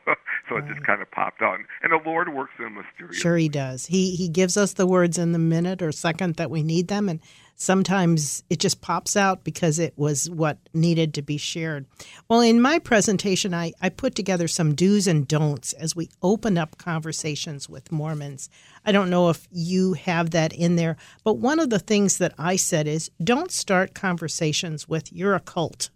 so 0.48 0.56
right. 0.56 0.64
it 0.64 0.72
just 0.72 0.84
kind 0.84 1.00
of 1.00 1.10
popped 1.10 1.40
out, 1.42 1.54
and, 1.54 1.64
and 1.82 1.92
the 1.92 2.08
Lord 2.08 2.34
works 2.34 2.52
in 2.58 2.74
mysterious. 2.74 3.16
Sure, 3.16 3.36
He 3.36 3.48
does. 3.48 3.86
He 3.86 4.16
He 4.16 4.28
gives 4.28 4.56
us 4.56 4.72
the 4.72 4.86
words 4.86 5.18
in 5.18 5.32
the 5.32 5.38
minute 5.38 5.82
or 5.82 5.92
second 5.92 6.36
that 6.36 6.50
we 6.50 6.62
need 6.62 6.88
them, 6.88 7.08
and 7.08 7.20
sometimes 7.56 8.42
it 8.50 8.58
just 8.58 8.80
pops 8.80 9.16
out 9.16 9.44
because 9.44 9.78
it 9.78 9.94
was 9.96 10.28
what 10.28 10.58
needed 10.72 11.14
to 11.14 11.22
be 11.22 11.36
shared. 11.36 11.86
Well, 12.28 12.40
in 12.40 12.60
my 12.60 12.78
presentation, 12.78 13.54
I, 13.54 13.72
I 13.80 13.88
put 13.88 14.14
together 14.14 14.48
some 14.48 14.74
do's 14.74 15.06
and 15.06 15.26
don'ts 15.26 15.72
as 15.74 15.94
we 15.94 16.08
open 16.22 16.58
up 16.58 16.78
conversations 16.78 17.68
with 17.68 17.92
Mormons. 17.92 18.48
I 18.84 18.92
don't 18.92 19.10
know 19.10 19.30
if 19.30 19.46
you 19.50 19.94
have 19.94 20.30
that 20.30 20.52
in 20.52 20.76
there, 20.76 20.96
but 21.22 21.38
one 21.38 21.60
of 21.60 21.70
the 21.70 21.78
things 21.78 22.18
that 22.18 22.34
I 22.38 22.56
said 22.56 22.86
is 22.86 23.10
don't 23.22 23.52
start 23.52 23.94
conversations 23.94 24.88
with 24.88 25.12
you're 25.12 25.34
a 25.34 25.40
cult. 25.40 25.90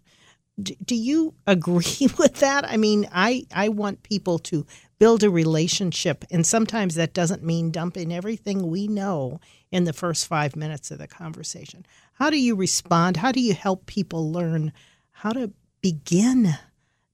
do 0.61 0.95
you 0.95 1.33
agree 1.47 2.07
with 2.17 2.35
that? 2.35 2.65
I 2.65 2.77
mean, 2.77 3.07
I, 3.11 3.45
I 3.53 3.69
want 3.69 4.03
people 4.03 4.39
to 4.39 4.65
build 4.99 5.23
a 5.23 5.29
relationship, 5.29 6.25
and 6.29 6.45
sometimes 6.45 6.95
that 6.95 7.13
doesn't 7.13 7.43
mean 7.43 7.71
dumping 7.71 8.13
everything 8.13 8.69
we 8.69 8.87
know 8.87 9.39
in 9.71 9.85
the 9.85 9.93
first 9.93 10.27
five 10.27 10.55
minutes 10.55 10.91
of 10.91 10.99
the 10.99 11.07
conversation. 11.07 11.85
How 12.13 12.29
do 12.29 12.39
you 12.39 12.55
respond? 12.55 13.17
How 13.17 13.31
do 13.31 13.39
you 13.39 13.53
help 13.53 13.85
people 13.85 14.31
learn 14.31 14.73
how 15.11 15.31
to 15.31 15.51
begin 15.81 16.49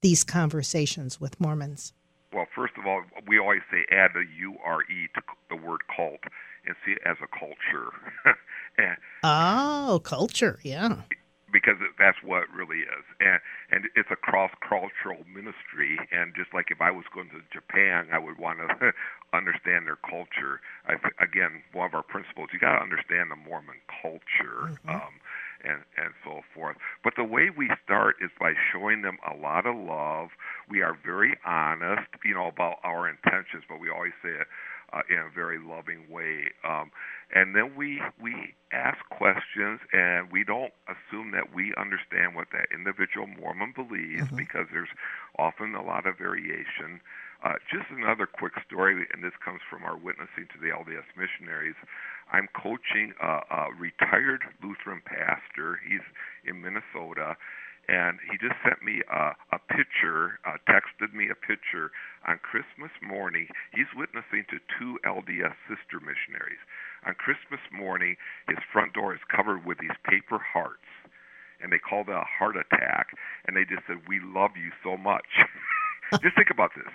these 0.02 0.24
conversations 0.24 1.22
with 1.22 1.40
Mormons? 1.40 1.94
Well, 2.34 2.48
first 2.56 2.74
of 2.78 2.86
all, 2.86 3.04
we 3.28 3.40
always 3.40 3.62
say 3.72 3.86
add 3.92 4.12
a 4.16 4.26
URE 4.42 5.08
to 5.16 5.22
the 5.50 5.56
word 5.56 5.82
cult 5.96 6.20
and 6.66 6.76
see 6.86 6.94
it 6.94 7.02
as 7.06 7.18
a 7.24 7.28
culture. 7.28 7.92
oh, 9.24 10.02
culture, 10.04 10.60
yeah 10.64 11.02
because 11.56 11.80
that's 11.98 12.20
what 12.20 12.44
it 12.44 12.50
really 12.52 12.84
is, 12.84 13.06
and 13.24 13.40
and 13.72 13.88
it's 13.96 14.12
a 14.12 14.20
cross-cultural 14.20 15.24
ministry. 15.24 15.96
And 16.12 16.36
just 16.36 16.54
like 16.54 16.68
if 16.68 16.82
I 16.82 16.92
was 16.92 17.06
going 17.16 17.32
to 17.32 17.40
Japan, 17.48 18.12
I 18.12 18.20
would 18.20 18.38
want 18.38 18.60
to 18.60 18.92
understand 19.34 19.88
their 19.88 19.96
culture. 19.96 20.60
I, 20.84 21.00
again, 21.24 21.64
one 21.72 21.88
of 21.88 21.96
our 21.96 22.04
principles: 22.04 22.50
you 22.52 22.60
got 22.60 22.76
to 22.76 22.84
understand 22.84 23.32
the 23.32 23.40
Mormon 23.40 23.80
culture. 23.88 24.76
Mm-hmm. 24.76 24.90
Um, 24.90 25.16
and 25.64 25.82
and 25.98 26.12
so 26.24 26.42
forth. 26.54 26.76
But 27.04 27.14
the 27.16 27.24
way 27.24 27.50
we 27.50 27.72
start 27.84 28.18
is 28.22 28.30
by 28.38 28.54
showing 28.72 29.02
them 29.02 29.18
a 29.26 29.34
lot 29.34 29.66
of 29.66 29.76
love. 29.76 30.30
We 30.70 30.84
are 30.84 30.94
very 30.94 31.40
honest, 31.46 32.12
you 32.24 32.36
know, 32.36 32.48
about 32.48 32.78
our 32.84 33.08
intentions, 33.10 33.64
but 33.68 33.80
we 33.80 33.90
always 33.90 34.14
say 34.22 34.30
it 34.30 34.48
uh, 34.94 35.02
in 35.10 35.18
a 35.18 35.30
very 35.34 35.58
loving 35.58 36.06
way. 36.12 36.52
Um, 36.64 36.92
and 37.34 37.56
then 37.56 37.76
we 37.76 38.02
we 38.22 38.54
ask 38.72 38.98
questions, 39.10 39.80
and 39.94 40.32
we 40.32 40.44
don't 40.44 40.74
assume 40.86 41.32
that 41.32 41.54
we 41.54 41.74
understand 41.78 42.36
what 42.36 42.48
that 42.52 42.68
individual 42.74 43.28
Mormon 43.28 43.74
believes 43.76 44.28
mm-hmm. 44.28 44.36
because 44.36 44.68
there's 44.72 44.92
often 45.40 45.76
a 45.76 45.84
lot 45.84 46.06
of 46.06 46.18
variation. 46.18 47.02
Uh, 47.44 47.62
just 47.70 47.86
another 47.92 48.26
quick 48.26 48.54
story, 48.66 49.06
and 49.14 49.24
this 49.24 49.36
comes 49.44 49.62
from 49.70 49.84
our 49.84 49.98
witnessing 49.98 50.50
to 50.50 50.58
the 50.58 50.74
LDS 50.74 51.06
missionaries. 51.14 51.78
I'm 52.32 52.48
coaching 52.58 53.14
a, 53.22 53.42
a 53.50 53.62
retired 53.78 54.42
Lutheran 54.64 55.02
pastor. 55.06 55.80
He's 55.86 56.06
in 56.46 56.62
Minnesota, 56.62 57.38
and 57.88 58.18
he 58.26 58.38
just 58.42 58.58
sent 58.66 58.82
me 58.82 59.02
a, 59.06 59.38
a 59.54 59.60
picture, 59.70 60.40
uh, 60.46 60.58
texted 60.66 61.14
me 61.14 61.30
a 61.30 61.38
picture 61.38 61.92
on 62.26 62.40
Christmas 62.42 62.90
morning. 63.02 63.48
He's 63.74 63.90
witnessing 63.94 64.46
to 64.50 64.58
two 64.80 64.98
LDS 65.06 65.54
sister 65.70 66.02
missionaries. 66.02 66.62
On 67.06 67.14
Christmas 67.14 67.62
morning, 67.72 68.16
his 68.48 68.58
front 68.74 68.94
door 68.94 69.14
is 69.14 69.22
covered 69.30 69.66
with 69.66 69.78
these 69.78 69.96
paper 70.10 70.40
hearts, 70.42 70.90
and 71.62 71.72
they 71.72 71.78
called 71.78 72.10
it 72.10 72.16
a 72.16 72.26
heart 72.26 72.56
attack, 72.58 73.14
and 73.46 73.56
they 73.56 73.64
just 73.64 73.86
said, 73.88 74.08
"We 74.08 74.20
love 74.20 74.52
you 74.58 74.72
so 74.84 74.98
much." 74.98 75.28
just 76.24 76.36
think 76.36 76.50
about 76.50 76.72
this: 76.76 76.90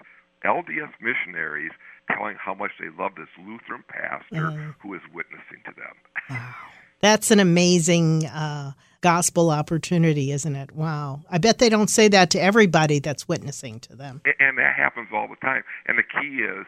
LDS 0.45 0.91
missionaries 1.01 1.73
telling 2.11 2.37
how 2.37 2.55
much 2.55 2.73
they 2.81 2.89
love 2.99 3.13
this 3.17 3.29
Lutheran 3.39 3.85
pastor 3.89 4.51
mm. 4.51 4.75
who 4.83 4.95
is 4.95 5.01
witnessing 5.15 5.63
to 5.65 5.73
them. 5.77 5.95
wow. 6.31 6.55
That's 7.01 7.31
an 7.31 7.41
amazing 7.41 8.27
uh, 8.27 8.73
gospel 9.01 9.51
opportunity, 9.51 10.33
isn't 10.33 10.55
it? 10.55 10.75
Wow. 10.75 11.23
I 11.31 11.39
bet 11.39 11.59
they 11.59 11.69
don't 11.69 11.89
say 11.89 12.09
that 12.09 12.31
to 12.31 12.43
everybody 12.43 12.99
that's 12.99 13.27
witnessing 13.27 13.81
to 13.81 13.97
them. 13.97 14.21
And 14.39 14.59
that 14.59 14.75
happens 14.77 15.09
all 15.13 15.29
the 15.29 15.37
time. 15.37 15.63
And 15.87 15.99
the 15.99 16.03
key 16.03 16.43
is 16.43 16.67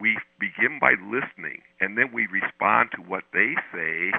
we 0.00 0.18
begin 0.38 0.78
by 0.80 0.94
listening, 1.02 1.62
and 1.80 1.98
then 1.98 2.12
we 2.12 2.26
respond 2.26 2.90
to 2.94 3.02
what 3.02 3.24
they 3.32 3.54
say, 3.72 4.12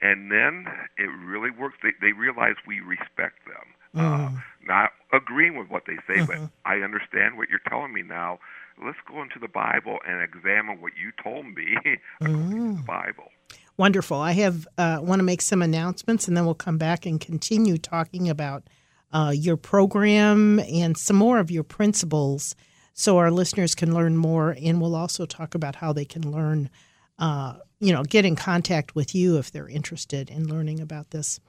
and 0.00 0.30
then 0.30 0.66
it 0.98 1.10
really 1.24 1.50
works. 1.50 1.76
They, 1.82 1.92
they 2.00 2.12
realize 2.12 2.54
we 2.66 2.80
respect 2.80 3.44
them. 3.46 3.66
Uh, 3.94 4.00
mm. 4.00 4.36
Uh, 4.36 4.40
not 4.66 4.90
agreeing 5.12 5.58
with 5.58 5.68
what 5.68 5.82
they 5.86 5.96
say, 6.06 6.20
mm-hmm. 6.20 6.44
but 6.44 6.50
I 6.64 6.76
understand 6.76 7.36
what 7.36 7.48
you're 7.50 7.60
telling 7.68 7.92
me 7.92 8.02
now. 8.02 8.38
Let's 8.82 8.98
go 9.06 9.22
into 9.22 9.38
the 9.38 9.48
Bible 9.48 9.98
and 10.08 10.22
examine 10.22 10.80
what 10.80 10.92
you 10.96 11.12
told 11.22 11.46
me 11.46 11.76
according 12.20 12.50
mm. 12.50 12.76
to 12.76 12.80
the 12.80 12.86
Bible. 12.86 13.24
Wonderful. 13.76 14.18
I 14.18 14.32
have 14.32 14.66
uh, 14.78 14.98
want 15.02 15.20
to 15.20 15.24
make 15.24 15.42
some 15.42 15.62
announcements, 15.62 16.28
and 16.28 16.36
then 16.36 16.44
we'll 16.44 16.54
come 16.54 16.78
back 16.78 17.06
and 17.06 17.20
continue 17.20 17.78
talking 17.78 18.28
about 18.28 18.64
uh, 19.12 19.32
your 19.34 19.56
program 19.56 20.58
and 20.60 20.96
some 20.96 21.16
more 21.16 21.38
of 21.38 21.50
your 21.50 21.64
principles, 21.64 22.54
so 22.94 23.18
our 23.18 23.30
listeners 23.30 23.74
can 23.74 23.94
learn 23.94 24.16
more. 24.16 24.56
And 24.62 24.80
we'll 24.80 24.94
also 24.94 25.26
talk 25.26 25.54
about 25.54 25.76
how 25.76 25.92
they 25.92 26.04
can 26.04 26.30
learn, 26.30 26.70
uh, 27.18 27.54
you 27.80 27.92
know, 27.92 28.02
get 28.02 28.24
in 28.24 28.36
contact 28.36 28.94
with 28.94 29.14
you 29.14 29.38
if 29.38 29.50
they're 29.50 29.68
interested 29.68 30.30
in 30.30 30.48
learning 30.48 30.80
about 30.80 31.10
this. 31.10 31.40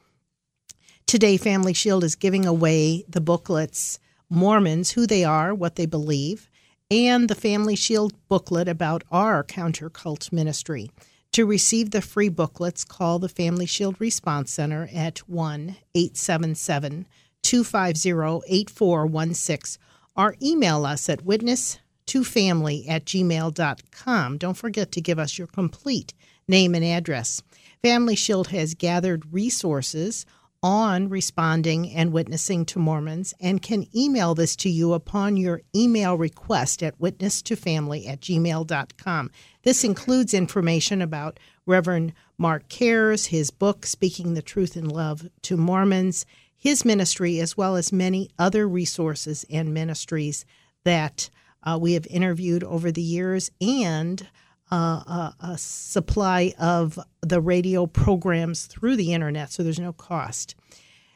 Today, 1.05 1.37
Family 1.37 1.73
Shield 1.73 2.03
is 2.03 2.15
giving 2.15 2.45
away 2.45 3.03
the 3.07 3.21
booklets 3.21 3.99
Mormons, 4.29 4.91
who 4.91 5.05
they 5.05 5.23
are, 5.23 5.53
what 5.53 5.75
they 5.75 5.85
believe, 5.85 6.49
and 6.89 7.29
the 7.29 7.35
Family 7.35 7.75
Shield 7.75 8.13
booklet 8.27 8.67
about 8.67 9.03
our 9.11 9.43
counter 9.43 9.89
cult 9.89 10.31
ministry. 10.31 10.89
To 11.33 11.45
receive 11.45 11.91
the 11.91 12.01
free 12.01 12.29
booklets, 12.29 12.83
call 12.83 13.19
the 13.19 13.29
Family 13.29 13.65
Shield 13.65 13.95
Response 13.99 14.51
Center 14.51 14.89
at 14.93 15.19
1 15.29 15.75
877 15.95 17.05
250 17.43 18.43
8416 18.47 19.77
or 20.15 20.35
email 20.41 20.85
us 20.85 21.09
at 21.09 21.25
witness2family 21.25 22.87
at 22.87 23.05
gmail.com. 23.05 24.37
Don't 24.37 24.57
forget 24.57 24.91
to 24.91 25.01
give 25.01 25.19
us 25.19 25.37
your 25.37 25.47
complete 25.47 26.13
name 26.47 26.75
and 26.75 26.85
address. 26.85 27.41
Family 27.81 28.15
Shield 28.15 28.47
has 28.47 28.73
gathered 28.73 29.33
resources 29.33 30.25
on 30.63 31.09
responding 31.09 31.91
and 31.91 32.13
witnessing 32.13 32.65
to 32.65 32.79
Mormons 32.79 33.33
and 33.41 33.61
can 33.61 33.85
email 33.93 34.33
this 34.33 34.55
to 34.55 34.69
you 34.69 34.93
upon 34.93 35.35
your 35.35 35.61
email 35.75 36.17
request 36.17 36.81
at 36.81 36.97
witness2family 36.99 38.07
at 38.07 38.21
gmail.com. 38.21 39.29
This 39.63 39.83
includes 39.83 40.33
information 40.33 41.01
about 41.01 41.37
Reverend 41.65 42.13
Mark 42.37 42.69
Cares, 42.69 43.27
his 43.27 43.51
book, 43.51 43.85
Speaking 43.85 44.33
the 44.33 44.41
Truth 44.41 44.77
in 44.77 44.87
Love 44.87 45.27
to 45.43 45.57
Mormons, 45.57 46.25
his 46.63 46.83
ministry, 46.85 47.41
as 47.41 47.57
well 47.57 47.75
as 47.75 47.91
many 47.91 48.29
other 48.39 48.65
resources 48.65 49.45
and 49.49 49.73
ministries 49.73 50.45
that 50.85 51.29
uh, 51.61 51.77
we 51.79 51.91
have 51.91 52.07
interviewed 52.07 52.63
over 52.63 52.89
the 52.89 53.01
years, 53.01 53.51
and 53.59 54.29
uh, 54.71 54.75
a, 54.75 55.35
a 55.41 55.57
supply 55.57 56.53
of 56.57 56.97
the 57.21 57.41
radio 57.41 57.85
programs 57.85 58.65
through 58.65 58.95
the 58.95 59.13
internet, 59.13 59.51
so 59.51 59.61
there's 59.61 59.77
no 59.77 59.91
cost. 59.91 60.55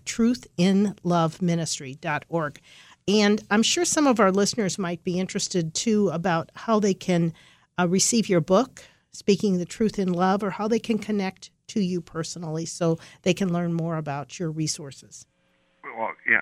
truthinloveministry.org. 0.06 2.60
And 3.08 3.44
I'm 3.52 3.64
sure 3.64 3.86
some 3.86 4.08
of 4.08 4.20
our 4.20 4.32
listeners 4.32 4.80
might 4.80 5.04
be 5.04 5.20
interested 5.20 5.76
too 5.76 6.10
about 6.10 6.50
how 6.56 6.80
they 6.80 6.96
can 6.96 7.32
uh, 7.80 7.88
receive 7.88 8.28
your 8.28 8.42
book, 8.42 8.82
Speaking 9.18 9.58
the 9.58 9.66
Truth 9.66 9.98
in 9.98 10.14
Love, 10.14 10.44
or 10.44 10.52
how 10.52 10.68
they 10.68 10.78
can 10.78 11.00
connect 11.00 11.50
to 11.70 11.82
you 11.82 12.02
personally 12.02 12.68
so 12.68 13.00
they 13.24 13.34
can 13.34 13.52
learn 13.52 13.74
more 13.74 13.98
about 13.98 14.38
your 14.40 14.52
resources. 14.52 15.26
Well, 15.84 16.12
yeah, 16.30 16.42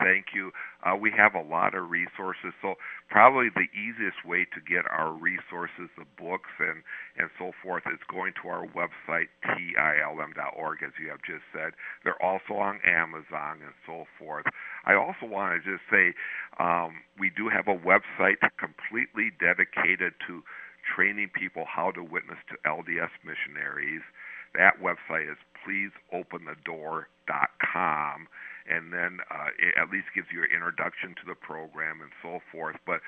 thank 0.00 0.34
you. 0.34 0.50
Uh, 0.82 0.96
we 0.96 1.12
have 1.16 1.36
a 1.36 1.42
lot 1.42 1.76
of 1.76 1.90
resources, 1.90 2.50
so 2.60 2.74
probably 3.08 3.50
the 3.54 3.70
easiest 3.70 4.26
way 4.26 4.46
to 4.50 4.60
get 4.60 4.82
our 4.90 5.12
resources, 5.12 5.94
the 5.96 6.10
books 6.18 6.50
and 6.58 6.82
and 7.16 7.30
so 7.38 7.52
forth, 7.62 7.84
is 7.86 8.02
going 8.10 8.32
to 8.42 8.48
our 8.48 8.66
website 8.66 9.30
tilm.org, 9.46 10.78
as 10.82 10.92
you 11.00 11.08
have 11.10 11.22
just 11.22 11.46
said. 11.52 11.70
They're 12.02 12.20
also 12.20 12.54
on 12.54 12.80
Amazon 12.84 13.62
and 13.62 13.74
so 13.86 14.06
forth. 14.18 14.46
I 14.84 14.94
also 14.94 15.22
want 15.22 15.54
to 15.54 15.70
just 15.70 15.86
say 15.88 16.14
um, 16.58 16.98
we 17.16 17.30
do 17.30 17.48
have 17.48 17.68
a 17.68 17.78
website 17.78 18.42
completely 18.58 19.30
dedicated 19.38 20.14
to 20.26 20.42
training 20.94 21.30
people 21.34 21.64
how 21.68 21.90
to 21.92 22.02
witness 22.02 22.38
to 22.50 22.56
LDS 22.68 23.10
missionaries. 23.24 24.02
That 24.54 24.80
website 24.80 25.30
is 25.30 25.36
pleaseopenthedoor.com 25.66 28.28
and 28.68 28.92
then 28.92 29.18
uh, 29.32 29.48
it 29.58 29.74
at 29.80 29.88
least 29.90 30.12
gives 30.14 30.28
you 30.32 30.42
an 30.44 30.52
introduction 30.52 31.16
to 31.16 31.24
the 31.26 31.34
program 31.34 32.00
and 32.04 32.12
so 32.22 32.40
forth. 32.52 32.76
But 32.86 33.00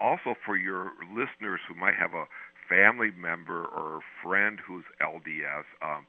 also 0.00 0.34
for 0.46 0.56
your 0.56 0.92
listeners 1.10 1.60
who 1.66 1.74
might 1.74 1.96
have 1.98 2.14
a 2.14 2.30
family 2.70 3.10
member 3.10 3.66
or 3.66 4.00
friend 4.22 4.60
who's 4.62 4.84
LDS, 5.02 5.66
um, 5.82 6.06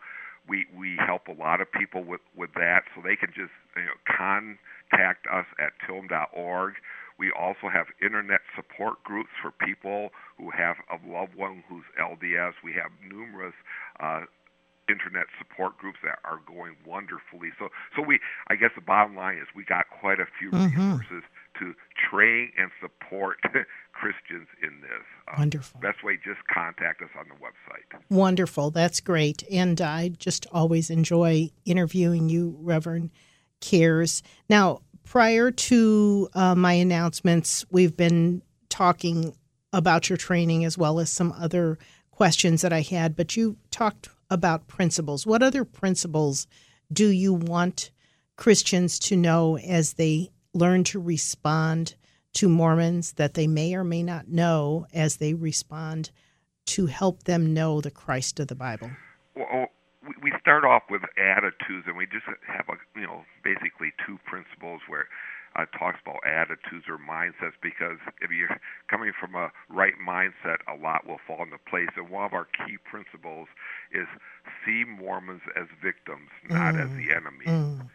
we 0.47 0.65
we 0.77 0.97
help 1.05 1.27
a 1.27 1.33
lot 1.33 1.61
of 1.61 1.71
people 1.71 2.03
with 2.03 2.21
with 2.35 2.53
that, 2.55 2.83
so 2.95 3.01
they 3.01 3.15
can 3.15 3.29
just 3.29 3.53
you 3.75 3.85
know 3.85 3.97
contact 4.05 5.27
us 5.27 5.45
at 5.59 5.73
tilm.org. 5.85 6.73
We 7.19 7.31
also 7.37 7.67
have 7.71 7.87
internet 8.01 8.39
support 8.55 9.03
groups 9.03 9.29
for 9.41 9.51
people 9.51 10.09
who 10.37 10.49
have 10.51 10.77
a 10.89 10.97
loved 11.05 11.35
one 11.35 11.63
who's 11.67 11.83
LDS. 11.99 12.53
We 12.63 12.73
have 12.73 12.91
numerous 13.03 13.53
uh, 13.99 14.21
internet 14.89 15.27
support 15.37 15.77
groups 15.77 15.99
that 16.03 16.19
are 16.23 16.39
going 16.47 16.75
wonderfully. 16.85 17.51
So, 17.59 17.69
so 17.95 18.01
we, 18.01 18.19
I 18.47 18.55
guess 18.55 18.71
the 18.75 18.81
bottom 18.81 19.15
line 19.15 19.37
is 19.37 19.47
we 19.55 19.63
got 19.63 19.85
quite 20.01 20.19
a 20.19 20.25
few 20.39 20.49
mm-hmm. 20.49 20.93
resources 20.93 21.23
to 21.59 21.73
train 22.09 22.51
and 22.57 22.71
support 22.81 23.37
Christians 23.91 24.47
in 24.63 24.81
this. 24.81 25.05
Um, 25.27 25.39
Wonderful. 25.39 25.81
Best 25.81 26.03
way, 26.03 26.15
just 26.15 26.39
contact 26.51 27.01
us 27.01 27.09
on 27.17 27.25
the 27.27 27.35
website. 27.35 28.01
Wonderful. 28.09 28.71
That's 28.71 28.99
great. 28.99 29.43
And 29.51 29.79
I 29.79 30.09
just 30.09 30.47
always 30.51 30.89
enjoy 30.89 31.51
interviewing 31.65 32.29
you, 32.29 32.57
Reverend 32.59 33.11
Cares. 33.61 34.23
Now, 34.49 34.81
prior 35.09 35.49
to 35.49 36.29
uh, 36.35 36.53
my 36.53 36.73
announcements, 36.73 37.65
we've 37.71 37.97
been 37.97 38.43
talking 38.69 39.35
about 39.73 40.07
your 40.07 40.17
training 40.17 40.63
as 40.63 40.77
well 40.77 40.99
as 40.99 41.09
some 41.09 41.31
other 41.31 41.79
questions 42.11 42.61
that 42.61 42.71
I 42.71 42.81
had, 42.81 43.15
but 43.15 43.35
you 43.35 43.57
talked 43.71 44.09
about 44.29 44.67
principles. 44.67 45.25
What 45.25 45.41
other 45.41 45.65
principles 45.65 46.45
do 46.93 47.07
you 47.07 47.33
want 47.33 47.89
Christians 48.37 48.99
to 48.99 49.17
know 49.17 49.57
as 49.57 49.93
they 49.93 50.29
learn 50.53 50.83
to 50.85 50.99
respond 50.99 51.95
to 52.33 52.47
Mormons 52.47 53.13
that 53.13 53.33
they 53.33 53.47
may 53.47 53.73
or 53.73 53.83
may 53.83 54.03
not 54.03 54.27
know 54.27 54.85
as 54.93 55.17
they 55.17 55.33
respond 55.33 56.11
to 56.67 56.85
help 56.85 57.23
them 57.23 57.51
know 57.51 57.81
the 57.81 57.89
Christ 57.89 58.39
of 58.39 58.47
the 58.47 58.53
Bible? 58.55 58.91
Well, 59.35 59.47
we 59.47 59.65
start 60.49 60.65
off 60.65 60.81
with 60.89 61.05
attitudes, 61.13 61.85
and 61.85 61.93
we 61.93 62.09
just 62.09 62.25
have 62.25 62.65
a 62.73 62.81
you 62.97 63.05
know 63.05 63.21
basically 63.45 63.93
two 64.01 64.17
principles 64.25 64.81
where 64.89 65.05
uh, 65.53 65.69
talks 65.77 66.01
about 66.01 66.25
attitudes 66.25 66.89
or 66.89 66.97
mindsets 66.97 67.53
because 67.61 68.01
if 68.17 68.33
you're 68.33 68.57
coming 68.89 69.13
from 69.13 69.35
a 69.35 69.53
right 69.69 69.93
mindset, 70.01 70.57
a 70.65 70.73
lot 70.73 71.05
will 71.05 71.21
fall 71.27 71.45
into 71.45 71.61
place. 71.69 71.93
And 71.95 72.09
one 72.09 72.25
of 72.25 72.33
our 72.33 72.49
key 72.65 72.81
principles 72.81 73.47
is 73.93 74.09
see 74.65 74.85
Mormons 74.89 75.45
as 75.53 75.69
victims, 75.83 76.33
not 76.49 76.73
mm. 76.73 76.81
as 76.81 76.89
the 76.97 77.13
enemy. 77.13 77.45
Mm. 77.45 77.85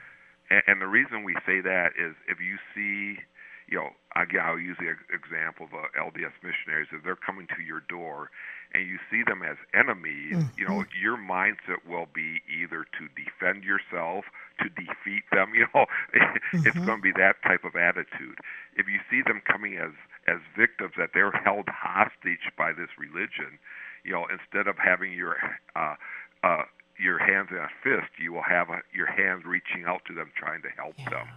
And, 0.50 0.62
and 0.66 0.76
the 0.78 0.86
reason 0.86 1.26
we 1.26 1.34
say 1.42 1.58
that 1.58 1.98
is 1.98 2.14
if 2.30 2.38
you 2.38 2.62
see, 2.70 3.18
you 3.66 3.82
know, 3.82 3.90
again, 4.14 4.46
I'll 4.46 4.62
use 4.62 4.78
the 4.78 4.94
example 5.10 5.66
of 5.66 5.74
uh, 5.74 5.90
LDS 5.98 6.38
missionaries. 6.38 6.94
If 6.94 7.02
they're 7.02 7.18
coming 7.18 7.50
to 7.58 7.62
your 7.66 7.82
door 7.90 8.30
and 8.74 8.86
you 8.86 8.98
see 9.10 9.22
them 9.22 9.42
as 9.42 9.56
enemies, 9.72 10.34
mm-hmm. 10.34 10.58
you 10.58 10.68
know, 10.68 10.84
your 11.00 11.16
mindset 11.16 11.86
will 11.88 12.08
be 12.12 12.42
either 12.50 12.84
to 12.98 13.08
defend 13.14 13.62
yourself, 13.62 14.24
to 14.58 14.68
defeat 14.68 15.22
them. 15.32 15.52
You 15.54 15.66
know, 15.72 15.86
mm-hmm. 16.12 16.66
it's 16.66 16.76
going 16.76 16.98
to 16.98 17.02
be 17.02 17.12
that 17.12 17.36
type 17.46 17.62
of 17.64 17.76
attitude. 17.76 18.42
If 18.74 18.88
you 18.88 18.98
see 19.08 19.22
them 19.22 19.40
coming 19.46 19.78
as 19.78 19.92
as 20.26 20.40
victims, 20.58 20.94
that 20.98 21.10
they're 21.14 21.30
held 21.44 21.68
hostage 21.68 22.50
by 22.58 22.72
this 22.72 22.90
religion, 22.98 23.60
you 24.04 24.12
know, 24.12 24.26
instead 24.26 24.66
of 24.66 24.76
having 24.76 25.12
your 25.12 25.36
uh, 25.76 25.94
uh, 26.42 26.64
your 26.98 27.18
hands 27.18 27.48
in 27.50 27.58
a 27.58 27.70
fist, 27.82 28.10
you 28.18 28.32
will 28.32 28.42
have 28.42 28.68
a, 28.70 28.82
your 28.92 29.06
hands 29.06 29.44
reaching 29.46 29.84
out 29.86 30.02
to 30.06 30.14
them, 30.14 30.32
trying 30.36 30.62
to 30.62 30.70
help 30.76 30.94
yeah. 30.98 31.10
them. 31.10 31.28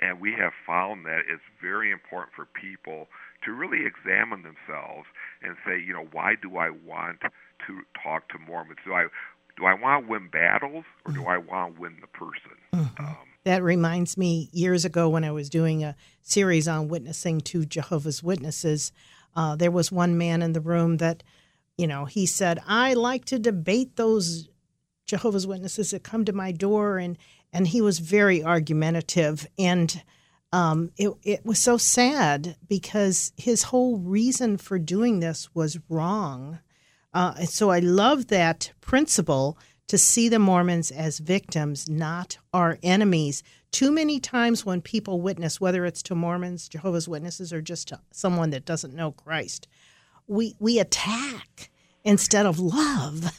And 0.00 0.20
we 0.20 0.32
have 0.32 0.52
found 0.66 1.04
that 1.06 1.20
it's 1.28 1.42
very 1.60 1.90
important 1.90 2.34
for 2.34 2.46
people 2.46 3.08
to 3.44 3.52
really 3.52 3.84
examine 3.86 4.42
themselves 4.42 5.06
and 5.42 5.56
say, 5.66 5.80
you 5.80 5.92
know, 5.92 6.08
why 6.12 6.34
do 6.40 6.56
I 6.56 6.70
want 6.70 7.20
to 7.20 7.80
talk 8.02 8.28
to 8.30 8.38
Mormons? 8.38 8.78
Do 8.84 8.92
I 8.94 9.06
do 9.56 9.64
I 9.64 9.74
want 9.74 10.04
to 10.04 10.10
win 10.10 10.28
battles 10.28 10.84
or 11.04 11.12
do 11.12 11.20
mm-hmm. 11.20 11.28
I 11.28 11.38
want 11.38 11.74
to 11.74 11.80
win 11.80 11.96
the 12.00 12.06
person? 12.06 12.56
Mm-hmm. 12.74 13.04
Um, 13.04 13.16
that 13.44 13.62
reminds 13.62 14.16
me 14.16 14.48
years 14.52 14.84
ago 14.84 15.08
when 15.08 15.24
I 15.24 15.32
was 15.32 15.48
doing 15.50 15.82
a 15.82 15.96
series 16.22 16.68
on 16.68 16.88
witnessing 16.88 17.40
to 17.42 17.64
Jehovah's 17.64 18.22
Witnesses, 18.22 18.92
uh, 19.34 19.56
there 19.56 19.70
was 19.70 19.90
one 19.90 20.16
man 20.18 20.42
in 20.42 20.52
the 20.52 20.60
room 20.60 20.98
that 20.98 21.22
You 21.76 21.86
know, 21.86 22.06
he 22.06 22.26
said, 22.26 22.58
I 22.66 22.94
like 22.94 23.24
to 23.26 23.38
debate 23.38 23.96
those 23.96 24.48
Jehovah's 25.06 25.46
Witnesses 25.46 25.92
that 25.92 26.02
come 26.02 26.24
to 26.24 26.32
my 26.32 26.52
door, 26.52 26.98
and 26.98 27.16
and 27.52 27.68
he 27.68 27.80
was 27.80 27.98
very 27.98 28.42
argumentative, 28.42 29.46
and 29.58 30.02
um, 30.52 30.90
it 30.96 31.10
it 31.22 31.44
was 31.44 31.58
so 31.58 31.76
sad 31.76 32.56
because 32.66 33.32
his 33.36 33.64
whole 33.64 33.98
reason 33.98 34.56
for 34.56 34.78
doing 34.78 35.20
this 35.20 35.48
was 35.54 35.78
wrong. 35.88 36.60
Uh, 37.12 37.34
so 37.44 37.70
I 37.70 37.78
love 37.78 38.28
that 38.28 38.72
principle 38.80 39.58
to 39.88 39.96
see 39.96 40.28
the 40.28 40.38
Mormons 40.38 40.90
as 40.90 41.18
victims, 41.18 41.88
not 41.88 42.38
our 42.52 42.78
enemies. 42.82 43.42
Too 43.72 43.90
many 43.90 44.20
times 44.20 44.64
when 44.64 44.82
people 44.82 45.20
witness, 45.20 45.60
whether 45.60 45.84
it's 45.84 46.02
to 46.04 46.14
Mormons, 46.14 46.68
Jehovah's 46.68 47.08
Witnesses, 47.08 47.52
or 47.52 47.62
just 47.62 47.88
to 47.88 48.00
someone 48.12 48.50
that 48.50 48.64
doesn't 48.64 48.94
know 48.94 49.12
Christ, 49.12 49.66
we 50.26 50.54
we 50.58 50.78
attack 50.78 51.70
instead 52.04 52.46
of 52.46 52.58
love 52.58 53.32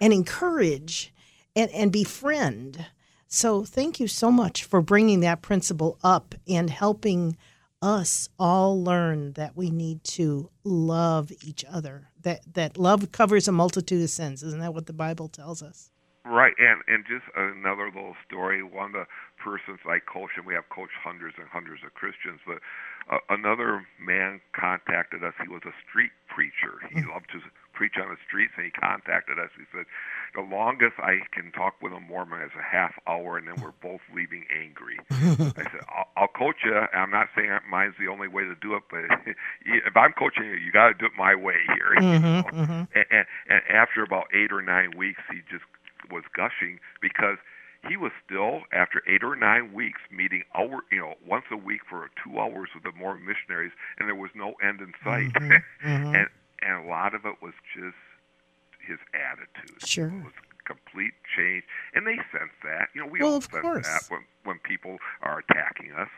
and 0.00 0.12
encourage 0.12 1.14
and, 1.54 1.70
and 1.70 1.92
befriend. 1.92 2.86
So 3.32 3.64
thank 3.64 4.00
you 4.00 4.08
so 4.08 4.32
much 4.32 4.64
for 4.64 4.82
bringing 4.82 5.20
that 5.20 5.40
principle 5.40 5.98
up 6.02 6.34
and 6.48 6.68
helping 6.68 7.36
us 7.80 8.28
all 8.40 8.82
learn 8.82 9.34
that 9.34 9.56
we 9.56 9.70
need 9.70 10.02
to 10.18 10.50
love 10.64 11.30
each 11.40 11.64
other. 11.64 12.08
That 12.22 12.40
that 12.54 12.76
love 12.76 13.12
covers 13.12 13.46
a 13.46 13.52
multitude 13.52 14.02
of 14.02 14.10
sins. 14.10 14.42
Isn't 14.42 14.58
that 14.58 14.74
what 14.74 14.86
the 14.86 14.92
Bible 14.92 15.28
tells 15.28 15.62
us? 15.62 15.92
Right, 16.26 16.54
and 16.58 16.82
and 16.88 17.06
just 17.06 17.24
another 17.36 17.86
little 17.86 18.16
story. 18.26 18.64
One 18.64 18.86
of 18.86 18.92
the 18.92 19.06
persons 19.38 19.78
I 19.86 20.00
coach, 20.00 20.30
and 20.36 20.44
we 20.44 20.54
have 20.54 20.68
coached 20.68 20.98
hundreds 21.00 21.36
and 21.38 21.46
hundreds 21.48 21.84
of 21.86 21.94
Christians, 21.94 22.40
but 22.44 22.58
uh, 23.14 23.18
another 23.30 23.86
man 23.98 24.40
contacted 24.52 25.22
us. 25.22 25.34
He 25.40 25.48
was 25.48 25.62
a 25.64 25.72
street 25.88 26.12
preacher. 26.28 26.82
He 26.92 27.00
mm. 27.00 27.08
loved 27.14 27.30
to 27.32 27.40
preach 27.72 27.94
on 27.96 28.10
the 28.10 28.20
streets, 28.26 28.52
and 28.58 28.66
he 28.66 28.72
contacted 28.74 29.38
us. 29.38 29.48
He 29.56 29.64
said, 29.72 29.86
"The 30.34 30.42
longest 30.42 30.94
I 30.98 31.20
can 31.32 31.52
talk 31.52 31.74
with 31.82 31.92
a 31.92 32.00
Mormon 32.00 32.42
is 32.42 32.50
a 32.58 32.62
half 32.62 32.92
hour, 33.06 33.38
and 33.38 33.48
then 33.48 33.56
we're 33.62 33.76
both 33.82 34.00
leaving 34.14 34.44
angry." 34.50 34.98
I 35.10 35.54
said, 35.56 35.84
I'll, 35.88 36.08
"I'll 36.16 36.28
coach 36.28 36.56
you. 36.64 36.74
I'm 36.74 37.10
not 37.10 37.28
saying 37.36 37.50
mine's 37.68 37.94
the 37.98 38.08
only 38.08 38.28
way 38.28 38.44
to 38.44 38.54
do 38.54 38.74
it, 38.74 38.82
but 38.90 39.04
if 39.66 39.96
I'm 39.96 40.12
coaching 40.12 40.44
you, 40.44 40.54
you 40.54 40.72
got 40.72 40.88
to 40.88 40.94
do 40.94 41.06
it 41.06 41.12
my 41.16 41.34
way 41.34 41.56
here." 41.74 41.94
Mm-hmm, 41.98 42.12
you 42.12 42.18
know? 42.20 42.42
mm-hmm. 42.42 42.82
and, 42.94 43.06
and, 43.10 43.26
and 43.48 43.62
after 43.68 44.02
about 44.02 44.26
eight 44.34 44.52
or 44.52 44.62
nine 44.62 44.96
weeks, 44.96 45.20
he 45.30 45.38
just 45.50 45.64
was 46.10 46.24
gushing 46.34 46.80
because 47.00 47.38
he 47.88 47.96
was 47.96 48.12
still 48.24 48.62
after 48.72 49.02
eight 49.06 49.22
or 49.24 49.36
nine 49.36 49.72
weeks 49.72 50.00
meeting 50.10 50.42
hour 50.54 50.84
you 50.92 50.98
know 50.98 51.14
once 51.26 51.44
a 51.50 51.56
week 51.56 51.80
for 51.88 52.10
two 52.22 52.38
hours 52.38 52.68
with 52.74 52.84
the 52.84 52.92
Mormon 52.92 53.24
missionaries 53.24 53.72
and 53.98 54.08
there 54.08 54.14
was 54.14 54.30
no 54.34 54.54
end 54.62 54.80
in 54.80 54.92
sight 55.04 55.32
mm-hmm, 55.32 55.88
mm-hmm. 55.88 56.14
and 56.14 56.28
and 56.62 56.84
a 56.84 56.88
lot 56.88 57.14
of 57.14 57.24
it 57.24 57.36
was 57.40 57.54
just 57.74 57.96
his 58.90 58.98
attitude. 59.14 59.88
Sure. 59.88 60.08
It 60.08 60.24
was 60.24 60.32
complete 60.66 61.12
change 61.36 61.64
and 61.94 62.06
they 62.06 62.16
sense 62.16 62.52
that. 62.62 62.88
You 62.94 63.02
know 63.02 63.06
we 63.08 63.20
well, 63.20 63.34
all 63.34 63.40
sense 63.40 63.62
course. 63.62 63.86
that 63.86 64.02
when 64.08 64.20
when 64.44 64.58
people 64.58 64.98
are 65.22 65.42
attacking 65.48 65.92
us. 65.92 66.08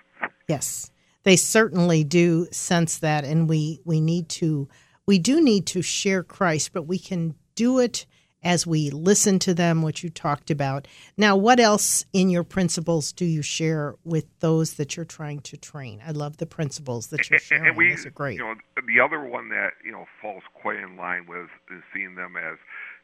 Yes. 0.48 0.90
They 1.24 1.36
certainly 1.36 2.02
do 2.02 2.48
sense 2.50 2.98
that 2.98 3.24
and 3.24 3.48
we 3.48 3.80
we 3.84 4.00
need 4.00 4.28
to 4.30 4.68
we 5.06 5.18
do 5.18 5.40
need 5.40 5.66
to 5.68 5.82
share 5.82 6.22
Christ 6.22 6.72
but 6.72 6.86
we 6.86 6.98
can 6.98 7.34
do 7.54 7.78
it 7.78 8.06
as 8.42 8.66
we 8.66 8.90
listen 8.90 9.38
to 9.40 9.54
them, 9.54 9.82
which 9.82 10.02
you 10.02 10.10
talked 10.10 10.50
about. 10.50 10.88
Now, 11.16 11.36
what 11.36 11.60
else 11.60 12.04
in 12.12 12.30
your 12.30 12.44
principles 12.44 13.12
do 13.12 13.24
you 13.24 13.42
share 13.42 13.94
with 14.04 14.26
those 14.40 14.74
that 14.74 14.96
you're 14.96 15.04
trying 15.04 15.40
to 15.40 15.56
train? 15.56 16.02
I 16.06 16.10
love 16.12 16.38
the 16.38 16.46
principles 16.46 17.08
that 17.08 17.30
you're 17.30 17.38
sharing. 17.38 17.68
And 17.68 17.76
we, 17.76 17.90
Those 17.90 18.06
are 18.06 18.10
great. 18.10 18.38
You 18.38 18.44
know, 18.44 18.54
the 18.86 19.00
other 19.00 19.20
one 19.20 19.48
that 19.50 19.72
you 19.84 19.92
know 19.92 20.06
falls 20.20 20.42
quite 20.54 20.78
in 20.78 20.96
line 20.96 21.26
with 21.26 21.48
is 21.70 21.82
seeing 21.94 22.14
them 22.14 22.36
as 22.36 22.58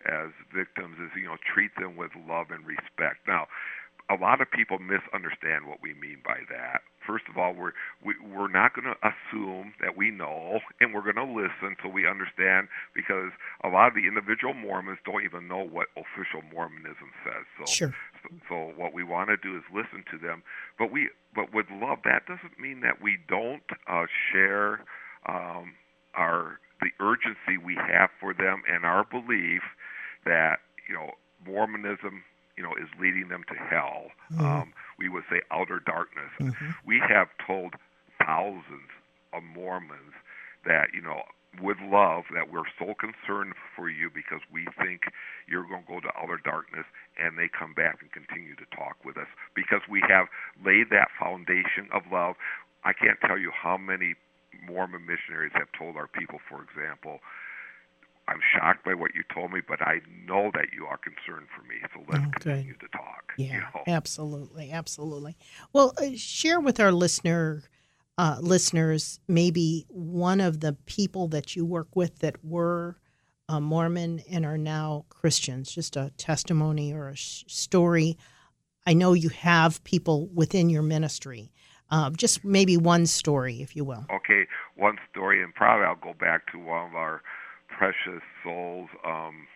as 0.06 0.30
victims 0.54 0.96
is 1.00 1.10
you 1.16 1.26
know 1.26 1.36
treat 1.54 1.70
them 1.78 1.96
with 1.96 2.10
love 2.28 2.50
and 2.50 2.64
respect. 2.66 3.26
Now, 3.26 3.46
a 4.10 4.16
lot 4.16 4.40
of 4.40 4.50
people 4.50 4.78
misunderstand 4.78 5.66
what 5.66 5.82
we 5.82 5.92
mean 5.92 6.18
by 6.24 6.40
that. 6.48 6.80
First 7.06 7.24
of 7.28 7.36
all, 7.36 7.54
we're 7.54 7.72
we, 8.04 8.14
we're 8.20 8.52
not 8.52 8.74
going 8.74 8.84
to 8.88 8.96
assume 9.00 9.72
that 9.80 9.96
we 9.96 10.10
know, 10.10 10.60
and 10.80 10.92
we're 10.92 11.04
going 11.04 11.16
to 11.16 11.24
listen 11.24 11.76
till 11.80 11.90
we 11.90 12.06
understand, 12.06 12.68
because 12.94 13.32
a 13.64 13.68
lot 13.68 13.88
of 13.88 13.94
the 13.94 14.06
individual 14.06 14.52
Mormons 14.52 14.98
don't 15.04 15.24
even 15.24 15.48
know 15.48 15.64
what 15.64 15.88
official 15.96 16.44
Mormonism 16.52 17.12
says. 17.24 17.44
So, 17.56 17.64
sure. 17.64 17.94
so, 18.22 18.28
so 18.48 18.54
what 18.76 18.92
we 18.92 19.04
want 19.04 19.30
to 19.30 19.36
do 19.36 19.56
is 19.56 19.62
listen 19.72 20.04
to 20.12 20.18
them, 20.18 20.42
but 20.78 20.92
we 20.92 21.08
but 21.34 21.52
with 21.52 21.66
love. 21.70 21.98
That 22.04 22.26
doesn't 22.26 22.60
mean 22.60 22.80
that 22.80 23.00
we 23.00 23.18
don't 23.28 23.64
uh, 23.88 24.04
share 24.32 24.84
um, 25.28 25.72
our 26.14 26.60
the 26.80 26.90
urgency 27.00 27.56
we 27.56 27.74
have 27.76 28.10
for 28.20 28.32
them 28.32 28.62
and 28.70 28.84
our 28.84 29.04
belief 29.04 29.62
that 30.24 30.60
you 30.88 30.94
know 30.94 31.12
Mormonism 31.46 32.22
you 32.58 32.64
know, 32.64 32.74
is 32.74 32.90
leading 33.00 33.28
them 33.28 33.44
to 33.46 33.54
hell. 33.54 34.10
Mm-hmm. 34.34 34.44
Um, 34.44 34.72
we 34.98 35.08
would 35.08 35.22
say 35.30 35.40
outer 35.52 35.78
darkness. 35.78 36.34
Mm-hmm. 36.40 36.70
We 36.84 37.00
have 37.08 37.28
told 37.46 37.74
thousands 38.18 38.90
of 39.32 39.44
Mormons 39.44 40.18
that, 40.66 40.90
you 40.92 41.00
know, 41.00 41.22
with 41.62 41.78
love, 41.80 42.24
that 42.34 42.50
we're 42.52 42.68
so 42.78 42.94
concerned 42.98 43.54
for 43.74 43.88
you 43.88 44.10
because 44.12 44.42
we 44.52 44.66
think 44.76 45.02
you're 45.46 45.64
going 45.64 45.86
to 45.86 45.88
go 45.88 46.00
to 46.00 46.10
outer 46.18 46.38
darkness, 46.42 46.84
and 47.16 47.38
they 47.38 47.48
come 47.48 47.72
back 47.72 48.02
and 48.02 48.10
continue 48.12 48.54
to 48.56 48.66
talk 48.74 48.98
with 49.06 49.16
us 49.16 49.30
because 49.54 49.80
we 49.88 50.02
have 50.06 50.26
laid 50.66 50.90
that 50.90 51.08
foundation 51.18 51.88
of 51.94 52.02
love. 52.12 52.34
I 52.84 52.92
can't 52.92 53.18
tell 53.24 53.38
you 53.38 53.50
how 53.54 53.78
many 53.78 54.14
Mormon 54.66 55.06
missionaries 55.06 55.52
have 55.54 55.70
told 55.78 55.96
our 55.96 56.06
people, 56.06 56.38
for 56.48 56.62
example, 56.62 57.20
I'm 58.28 58.40
shocked 58.54 58.84
by 58.84 58.94
what 58.94 59.14
you 59.14 59.22
told 59.34 59.52
me, 59.52 59.60
but 59.66 59.80
I 59.80 60.00
know 60.26 60.50
that 60.54 60.66
you 60.74 60.84
are 60.86 60.98
concerned 60.98 61.46
for 61.56 61.62
me. 61.66 61.76
So 61.94 62.00
let's 62.12 62.24
okay. 62.26 62.50
continue 62.50 62.74
to 62.74 62.88
talk. 62.88 63.32
Yeah, 63.38 63.54
you 63.54 63.60
know? 63.60 63.82
absolutely, 63.86 64.70
absolutely. 64.70 65.36
Well, 65.72 65.94
uh, 65.98 66.10
share 66.14 66.60
with 66.60 66.78
our 66.78 66.92
listener 66.92 67.64
uh, 68.18 68.36
listeners 68.40 69.20
maybe 69.28 69.86
one 69.88 70.40
of 70.40 70.58
the 70.58 70.72
people 70.86 71.28
that 71.28 71.54
you 71.54 71.64
work 71.64 71.94
with 71.94 72.18
that 72.18 72.44
were 72.44 72.98
uh, 73.48 73.60
Mormon 73.60 74.20
and 74.30 74.44
are 74.44 74.58
now 74.58 75.04
Christians. 75.08 75.72
Just 75.72 75.96
a 75.96 76.10
testimony 76.18 76.92
or 76.92 77.08
a 77.08 77.16
sh- 77.16 77.44
story. 77.46 78.18
I 78.84 78.94
know 78.94 79.12
you 79.12 79.28
have 79.28 79.82
people 79.84 80.26
within 80.34 80.68
your 80.68 80.82
ministry. 80.82 81.52
Uh, 81.90 82.10
just 82.10 82.44
maybe 82.44 82.76
one 82.76 83.06
story, 83.06 83.62
if 83.62 83.74
you 83.74 83.84
will. 83.84 84.04
Okay, 84.12 84.46
one 84.76 84.98
story, 85.10 85.42
and 85.42 85.54
probably 85.54 85.86
I'll 85.86 85.94
go 85.94 86.12
back 86.18 86.50
to 86.52 86.58
one 86.58 86.88
of 86.88 86.94
our 86.94 87.22
precious 87.68 88.22
souls. 88.42 88.88
Um, 89.04 89.46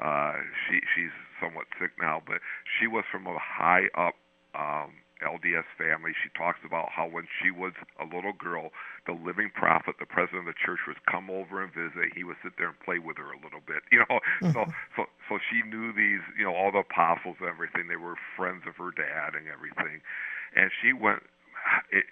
uh, 0.00 0.40
she 0.66 0.80
she's 0.94 1.12
somewhat 1.42 1.66
sick 1.78 1.92
now, 2.00 2.22
but 2.24 2.40
she 2.64 2.86
was 2.86 3.04
from 3.10 3.26
a 3.26 3.36
high 3.38 3.92
up 3.94 4.14
um, 4.54 4.96
LDS 5.20 5.68
family. 5.76 6.12
She 6.16 6.32
talks 6.32 6.60
about 6.64 6.88
how 6.88 7.06
when 7.06 7.28
she 7.28 7.50
was 7.52 7.72
a 8.00 8.04
little 8.04 8.32
girl, 8.32 8.72
the 9.06 9.12
living 9.12 9.50
prophet, 9.52 9.96
the 10.00 10.08
president 10.08 10.48
of 10.48 10.54
the 10.54 10.58
church, 10.58 10.80
would 10.88 11.04
come 11.04 11.28
over 11.28 11.62
and 11.62 11.72
visit. 11.72 12.16
He 12.16 12.24
would 12.24 12.40
sit 12.42 12.56
there 12.56 12.72
and 12.72 12.80
play 12.80 12.98
with 12.98 13.16
her 13.20 13.30
a 13.32 13.40
little 13.40 13.60
bit, 13.64 13.84
you 13.92 14.00
know. 14.08 14.18
Mm-hmm. 14.40 14.52
So 14.56 14.60
so 14.96 15.02
so 15.28 15.32
she 15.52 15.62
knew 15.68 15.92
these, 15.92 16.24
you 16.36 16.44
know, 16.44 16.56
all 16.56 16.72
the 16.72 16.84
apostles 16.84 17.36
and 17.40 17.48
everything. 17.48 17.88
They 17.88 18.00
were 18.00 18.16
friends 18.36 18.64
of 18.66 18.76
her 18.80 18.90
dad 18.96 19.36
and 19.36 19.46
everything, 19.48 20.00
and 20.56 20.70
she 20.80 20.92
went. 20.92 21.22
It, 21.92 22.08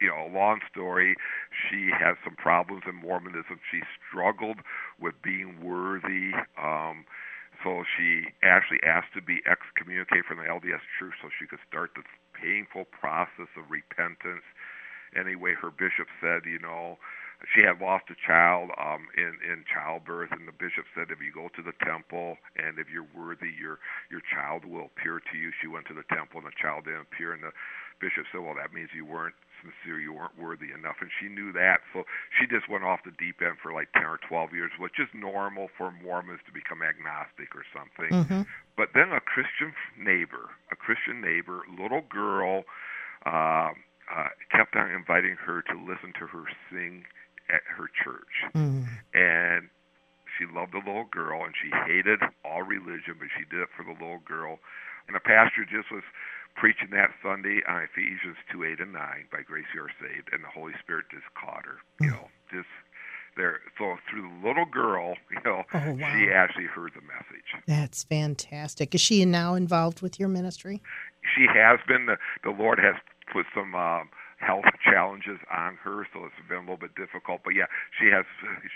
you 0.00 0.08
know, 0.08 0.26
a 0.26 0.32
long 0.32 0.60
story. 0.70 1.16
She 1.52 1.90
has 1.92 2.16
some 2.24 2.34
problems 2.36 2.82
in 2.88 2.96
Mormonism. 2.96 3.60
She 3.70 3.80
struggled 4.08 4.58
with 5.00 5.14
being 5.22 5.60
worthy. 5.62 6.32
Um, 6.56 7.04
so 7.62 7.84
she 7.96 8.32
actually 8.42 8.80
asked 8.82 9.12
to 9.14 9.22
be 9.22 9.44
excommunicated 9.44 10.24
from 10.24 10.38
the 10.38 10.48
LDS 10.48 10.80
Church 10.98 11.14
so 11.20 11.28
she 11.28 11.46
could 11.46 11.60
start 11.68 11.92
the 11.94 12.02
painful 12.32 12.88
process 12.88 13.52
of 13.56 13.68
repentance. 13.68 14.44
Anyway, 15.12 15.52
her 15.60 15.70
bishop 15.70 16.08
said, 16.24 16.48
you 16.48 16.58
know, 16.58 16.96
she 17.54 17.60
had 17.64 17.80
lost 17.80 18.04
a 18.12 18.16
child 18.16 18.68
um, 18.76 19.08
in 19.16 19.36
in 19.40 19.64
childbirth, 19.64 20.28
and 20.32 20.44
the 20.44 20.52
bishop 20.56 20.84
said, 20.92 21.08
if 21.08 21.24
you 21.24 21.32
go 21.32 21.48
to 21.56 21.62
the 21.64 21.72
temple 21.84 22.36
and 22.56 22.76
if 22.78 22.88
you're 22.92 23.08
worthy, 23.16 23.48
your 23.48 23.80
your 24.12 24.20
child 24.20 24.64
will 24.64 24.92
appear 24.92 25.20
to 25.20 25.34
you. 25.36 25.48
She 25.60 25.68
went 25.68 25.88
to 25.88 25.96
the 25.96 26.04
temple, 26.12 26.44
and 26.44 26.48
the 26.48 26.60
child 26.60 26.84
didn't 26.84 27.08
appear, 27.08 27.32
and 27.32 27.42
the 27.42 27.52
bishop 28.00 28.28
said, 28.28 28.44
well, 28.44 28.56
that 28.60 28.72
means 28.76 28.92
you 28.92 29.04
weren't 29.08 29.36
sincere, 29.60 30.00
you 30.00 30.12
weren't 30.12 30.36
worthy 30.38 30.72
enough. 30.72 30.96
And 31.00 31.10
she 31.20 31.28
knew 31.28 31.52
that. 31.52 31.80
So 31.92 32.04
she 32.38 32.46
just 32.46 32.68
went 32.68 32.84
off 32.84 33.00
the 33.04 33.14
deep 33.16 33.40
end 33.40 33.56
for 33.62 33.72
like 33.72 33.92
10 33.94 34.04
or 34.04 34.18
12 34.28 34.52
years, 34.52 34.72
which 34.78 34.98
is 34.98 35.08
normal 35.14 35.68
for 35.76 35.92
Mormons 35.92 36.40
to 36.46 36.52
become 36.52 36.82
agnostic 36.82 37.54
or 37.54 37.64
something. 37.70 38.10
Mm-hmm. 38.10 38.42
But 38.76 38.90
then 38.94 39.12
a 39.12 39.20
Christian 39.20 39.72
neighbor, 39.98 40.50
a 40.72 40.76
Christian 40.76 41.20
neighbor, 41.20 41.62
little 41.68 42.02
girl, 42.08 42.64
uh, 43.26 43.76
uh, 44.10 44.30
kept 44.50 44.74
on 44.74 44.90
inviting 44.90 45.36
her 45.36 45.62
to 45.62 45.74
listen 45.78 46.12
to 46.18 46.26
her 46.26 46.44
sing 46.70 47.04
at 47.48 47.62
her 47.66 47.86
church. 48.02 48.34
Mm. 48.54 48.86
And 49.14 49.68
she 50.38 50.46
loved 50.50 50.72
the 50.72 50.82
little 50.82 51.06
girl 51.10 51.44
and 51.44 51.54
she 51.54 51.70
hated 51.86 52.20
all 52.44 52.62
religion, 52.62 53.18
but 53.18 53.28
she 53.36 53.44
did 53.50 53.60
it 53.60 53.68
for 53.76 53.84
the 53.84 53.92
little 53.92 54.22
girl. 54.24 54.58
And 55.06 55.14
the 55.14 55.20
pastor 55.20 55.66
just 55.66 55.90
was 55.90 56.06
preaching 56.56 56.90
that 56.92 57.10
Sunday 57.22 57.60
on 57.68 57.82
Ephesians 57.82 58.36
2 58.52 58.64
8 58.64 58.80
and 58.80 58.92
9, 58.92 59.02
by 59.32 59.42
grace 59.42 59.66
you 59.74 59.82
are 59.82 59.92
saved, 60.00 60.28
and 60.32 60.44
the 60.44 60.48
Holy 60.48 60.72
Spirit 60.82 61.06
just 61.10 61.26
caught 61.34 61.64
her. 61.64 61.78
You 62.00 62.10
hmm. 62.10 62.16
know, 62.16 62.28
just 62.52 62.68
there. 63.36 63.60
So 63.78 63.96
through 64.10 64.28
the 64.28 64.46
little 64.48 64.66
girl, 64.66 65.14
you 65.30 65.40
know, 65.44 65.64
Oh, 65.72 65.92
wow. 65.92 66.12
she 66.12 66.30
actually 66.32 66.66
heard 66.66 66.92
the 66.94 67.02
message. 67.02 67.64
That's 67.66 68.04
fantastic. 68.04 68.94
Is 68.94 69.00
she 69.00 69.24
now 69.24 69.54
involved 69.54 70.02
with 70.02 70.18
your 70.18 70.28
ministry? 70.28 70.82
She 71.36 71.46
has 71.52 71.78
been. 71.86 72.06
The, 72.06 72.16
the 72.44 72.50
Lord 72.50 72.78
has 72.78 72.94
put 73.32 73.46
some 73.54 73.74
um, 73.74 74.08
health 74.40 74.64
challenges 74.82 75.38
on 75.54 75.76
her, 75.76 76.06
so 76.12 76.24
it's 76.24 76.48
been 76.48 76.58
a 76.58 76.60
little 76.60 76.76
bit 76.76 76.94
difficult. 76.94 77.42
But 77.44 77.54
yeah, 77.54 77.66
she 77.98 78.06
has 78.06 78.24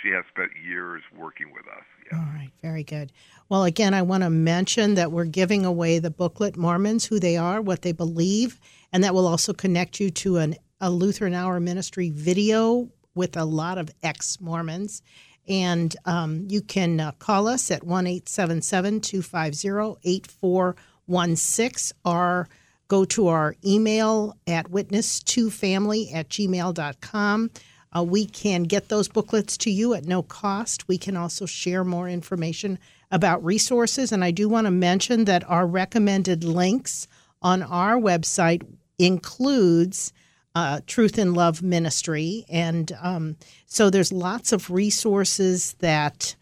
she 0.03 0.11
has 0.11 0.25
spent 0.31 0.51
years 0.65 1.03
working 1.17 1.53
with 1.53 1.67
us. 1.67 1.85
Yeah. 2.11 2.19
All 2.19 2.25
right, 2.25 2.51
very 2.63 2.85
good. 2.85 3.13
Well, 3.49 3.65
again, 3.65 3.95
I 3.95 4.03
want 4.03 4.23
to 4.23 4.31
mention 4.31 4.95
that 4.95 5.11
we're 5.11 5.25
giving 5.25 5.65
away 5.65 5.99
the 5.99 6.11
booklet 6.11 6.57
Mormons, 6.57 7.07
who 7.07 7.19
they 7.19 7.37
are, 7.37 7.61
what 7.61 7.83
they 7.83 7.93
believe, 7.93 8.61
and 8.93 9.03
that 9.05 9.15
will 9.15 9.27
also 9.27 9.53
connect 9.53 10.01
you 10.01 10.11
to 10.11 10.37
an, 10.37 10.57
a 10.81 10.91
Lutheran 10.91 11.35
Hour 11.35 11.61
Ministry 11.61 12.11
video 12.11 12.91
with 13.15 13.37
a 13.37 13.45
lot 13.45 13.79
of 13.79 13.91
ex 14.03 14.41
Mormons. 14.41 15.03
And 15.47 15.95
um, 16.07 16.47
you 16.49 16.63
can 16.63 17.01
uh, 17.01 17.13
call 17.13 17.49
us 17.49 17.71
at 17.71 17.85
1 17.85 18.07
877 18.07 19.01
250 19.01 19.69
8416 20.05 21.99
or 22.05 22.49
go 22.95 23.05
to 23.05 23.27
our 23.27 23.57
email 23.67 24.37
at 24.47 24.71
witness2family 24.71 26.15
at 26.15 26.29
gmail.com. 26.29 27.51
Uh, 27.97 28.03
we 28.05 28.25
can 28.25 28.63
get 28.63 28.89
those 28.89 29.09
booklets 29.09 29.57
to 29.57 29.69
you 29.69 29.95
at 29.95 30.05
no 30.05 30.23
cost. 30.23 30.87
We 30.87 30.97
can 30.97 31.17
also 31.17 31.45
share 31.45 31.83
more 31.83 32.09
information 32.09 32.79
about 33.11 33.45
resources. 33.45 34.13
And 34.13 34.23
I 34.23 34.31
do 34.31 34.49
want 34.49 34.69
to 34.69 34.71
mention 34.71 35.25
that 35.25 35.43
our 35.51 35.67
recommended 35.67 36.45
links 36.45 37.09
on 37.43 37.65
our 37.65 37.97
website 37.97 38.63
includes 38.97 40.13
uh, 40.55 40.79
Truth 40.87 41.19
in 41.19 41.35
Love 41.35 41.65
Ministry. 41.65 42.45
And 42.49 42.93
um, 43.03 43.37
so 43.67 43.91
there's 43.91 44.13
lots 44.13 44.53
of 44.53 44.71
resources 44.71 45.75
that 45.81 46.37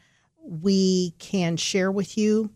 we 0.44 1.14
can 1.18 1.56
share 1.56 1.90
with 1.90 2.18
you. 2.18 2.50